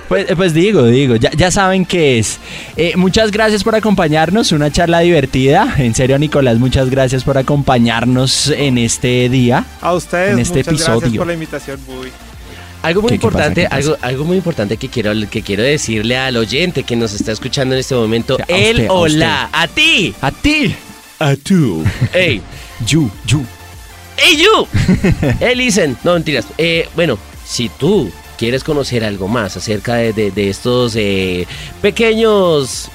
Pues, 0.07 0.29
eh, 0.29 0.35
pues 0.35 0.53
digo, 0.53 0.85
digo, 0.85 1.15
ya, 1.15 1.31
ya 1.31 1.49
saben 1.51 1.85
qué 1.85 2.19
es. 2.19 2.39
Eh, 2.75 2.93
muchas 2.95 3.31
gracias 3.31 3.63
por 3.63 3.75
acompañarnos, 3.75 4.51
una 4.51 4.71
charla 4.71 4.99
divertida. 4.99 5.75
En 5.77 5.95
serio, 5.95 6.19
Nicolás, 6.19 6.59
muchas 6.59 6.89
gracias 6.89 7.23
por 7.23 7.37
acompañarnos 7.37 8.49
en 8.49 8.77
este 8.77 9.27
día. 9.29 9.65
A 9.81 9.93
ustedes, 9.93 10.33
En 10.33 10.39
este 10.39 10.59
muchas 10.59 10.73
gracias 10.73 10.97
episodio. 10.97 11.19
por 11.19 11.27
la 11.27 11.33
invitación, 11.33 11.79
muy. 11.87 12.09
Algo 12.87 13.01
muy 13.01 13.09
¿Qué- 13.11 13.17
qué 13.19 13.27
pasa? 13.27 13.27
importante, 13.27 13.61
¿Qué 13.61 13.67
pasa? 13.69 13.75
algo, 13.77 13.97
algo 14.01 14.25
muy 14.25 14.37
importante 14.37 14.77
que 14.77 14.87
quiero, 14.89 15.11
que 15.29 15.41
quiero 15.41 15.63
decirle 15.63 16.17
al 16.17 16.37
oyente 16.37 16.83
que 16.83 16.95
nos 16.95 17.13
está 17.13 17.31
escuchando 17.31 17.75
en 17.75 17.79
este 17.79 17.95
momento. 17.95 18.37
A 18.39 18.43
El 18.47 18.75
usted, 18.75 18.87
a 18.87 18.93
hola, 18.93 19.49
a 19.51 19.67
ti. 19.67 20.13
A 20.21 20.31
ti. 20.31 20.75
A 21.19 21.35
tú. 21.35 21.83
Ey, 22.13 22.41
You, 22.85 23.09
you. 23.25 23.43
¡Hey, 24.17 24.37
you! 24.37 24.67
¡Hey, 25.39 25.55
listen! 25.55 25.97
No, 26.03 26.13
mentiras. 26.13 26.45
Eh, 26.57 26.87
bueno, 26.95 27.17
si 27.45 27.69
tú 27.69 28.11
quieres 28.37 28.63
conocer 28.63 29.03
algo 29.03 29.27
más 29.27 29.57
acerca 29.57 29.95
de, 29.95 30.13
de- 30.13 30.31
de 30.31 30.49
estos 30.49 30.93
eh, 30.95 31.45
pequeños... 31.81 32.89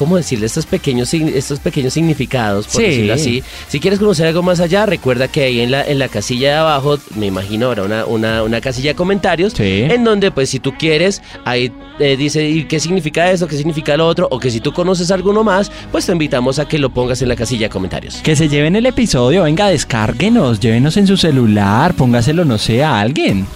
¿Cómo 0.00 0.16
decirle? 0.16 0.46
Estos 0.46 0.64
pequeños, 0.64 1.12
estos 1.12 1.60
pequeños 1.60 1.92
significados, 1.92 2.66
por 2.68 2.80
Sí. 2.80 2.88
decirlo 2.88 3.12
así. 3.12 3.42
Si 3.68 3.80
quieres 3.80 3.98
conocer 3.98 4.26
algo 4.26 4.42
más 4.42 4.58
allá, 4.58 4.86
recuerda 4.86 5.28
que 5.28 5.42
ahí 5.44 5.60
en 5.60 5.70
la, 5.70 5.84
en 5.84 5.98
la 5.98 6.08
casilla 6.08 6.48
de 6.52 6.56
abajo, 6.56 6.98
me 7.16 7.26
imagino 7.26 7.66
ahora 7.66 7.82
una, 7.82 8.06
una, 8.06 8.42
una 8.42 8.62
casilla 8.62 8.92
de 8.92 8.94
comentarios, 8.94 9.52
Sí. 9.52 9.82
en 9.90 10.02
donde 10.02 10.30
pues 10.30 10.48
si 10.48 10.58
tú 10.58 10.72
quieres, 10.78 11.20
ahí 11.44 11.70
eh, 11.98 12.16
dice 12.16 12.48
¿y 12.48 12.64
qué 12.64 12.80
significa 12.80 13.30
esto, 13.30 13.46
qué 13.46 13.58
significa 13.58 13.94
lo 13.98 14.06
otro, 14.06 14.26
o 14.30 14.38
que 14.38 14.50
si 14.50 14.60
tú 14.60 14.72
conoces 14.72 15.10
alguno 15.10 15.44
más, 15.44 15.70
pues 15.92 16.06
te 16.06 16.12
invitamos 16.12 16.58
a 16.58 16.66
que 16.66 16.78
lo 16.78 16.88
pongas 16.88 17.20
en 17.20 17.28
la 17.28 17.36
casilla 17.36 17.66
de 17.66 17.70
comentarios. 17.70 18.16
Que 18.22 18.34
se 18.36 18.48
lleven 18.48 18.76
el 18.76 18.86
episodio, 18.86 19.42
venga, 19.42 19.68
descárguenos, 19.68 20.60
llévenos 20.60 20.96
en 20.96 21.06
su 21.06 21.18
celular, 21.18 21.92
póngaselo, 21.92 22.46
no 22.46 22.56
sé, 22.56 22.82
a 22.82 23.00
alguien. 23.00 23.46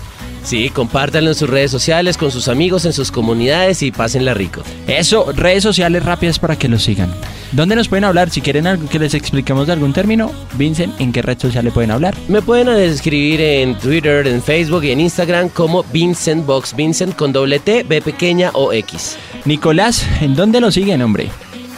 Sí, 0.44 0.68
compártanlo 0.68 1.30
en 1.30 1.34
sus 1.34 1.48
redes 1.48 1.70
sociales, 1.70 2.18
con 2.18 2.30
sus 2.30 2.48
amigos, 2.48 2.84
en 2.84 2.92
sus 2.92 3.10
comunidades 3.10 3.82
y 3.82 3.90
pásenla 3.90 4.34
rico. 4.34 4.62
Eso, 4.86 5.32
redes 5.32 5.62
sociales 5.62 6.04
rápidas 6.04 6.38
para 6.38 6.56
que 6.56 6.68
lo 6.68 6.78
sigan. 6.78 7.10
¿Dónde 7.52 7.76
nos 7.76 7.88
pueden 7.88 8.04
hablar? 8.04 8.28
Si 8.28 8.42
quieren 8.42 8.66
algo 8.66 8.88
que 8.88 8.98
les 8.98 9.14
expliquemos 9.14 9.66
de 9.66 9.72
algún 9.72 9.94
término, 9.94 10.30
Vincent, 10.54 11.00
¿en 11.00 11.12
qué 11.12 11.22
red 11.22 11.38
social 11.38 11.64
le 11.64 11.70
pueden 11.70 11.90
hablar? 11.90 12.14
Me 12.28 12.42
pueden 12.42 12.68
escribir 12.68 13.40
en 13.40 13.78
Twitter, 13.78 14.26
en 14.26 14.42
Facebook 14.42 14.84
y 14.84 14.90
en 14.90 15.00
Instagram 15.00 15.48
como 15.48 15.82
Vincent 15.84 16.44
Box 16.44 16.76
Vincent 16.76 17.16
con 17.16 17.32
doble 17.32 17.58
T, 17.58 17.84
B 17.84 18.02
pequeña 18.02 18.50
o 18.52 18.72
X. 18.72 19.16
Nicolás, 19.46 20.06
¿en 20.20 20.34
dónde 20.34 20.60
lo 20.60 20.70
siguen, 20.70 21.00
hombre? 21.00 21.30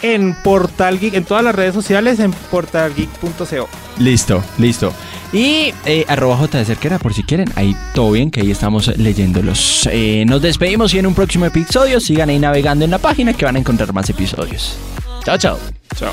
En 0.02 0.34
Portal 0.34 0.98
Geek, 0.98 1.14
en 1.14 1.24
todas 1.24 1.42
las 1.42 1.54
redes 1.54 1.74
sociales, 1.74 2.20
en 2.20 2.32
portalgeek.co. 2.32 3.68
Listo, 3.98 4.42
listo. 4.58 4.92
Y 5.32 5.72
eh, 5.84 6.04
arroba 6.08 6.36
J 6.36 6.58
de 6.58 6.64
Cerquera, 6.64 6.98
por 6.98 7.14
si 7.14 7.22
quieren. 7.22 7.50
Ahí 7.56 7.76
todo 7.94 8.12
bien, 8.12 8.30
que 8.30 8.40
ahí 8.40 8.50
estamos 8.50 8.88
leyéndolos. 8.96 9.88
Eh, 9.90 10.24
nos 10.26 10.42
despedimos 10.42 10.94
y 10.94 10.98
en 10.98 11.06
un 11.06 11.14
próximo 11.14 11.46
episodio 11.46 12.00
sigan 12.00 12.28
ahí 12.28 12.38
navegando 12.38 12.84
en 12.84 12.90
la 12.90 12.98
página 12.98 13.32
que 13.32 13.44
van 13.44 13.56
a 13.56 13.58
encontrar 13.58 13.92
más 13.92 14.08
episodios. 14.08 14.78
Chao, 15.24 15.38
chao. 15.38 15.58
Chao. 15.96 16.12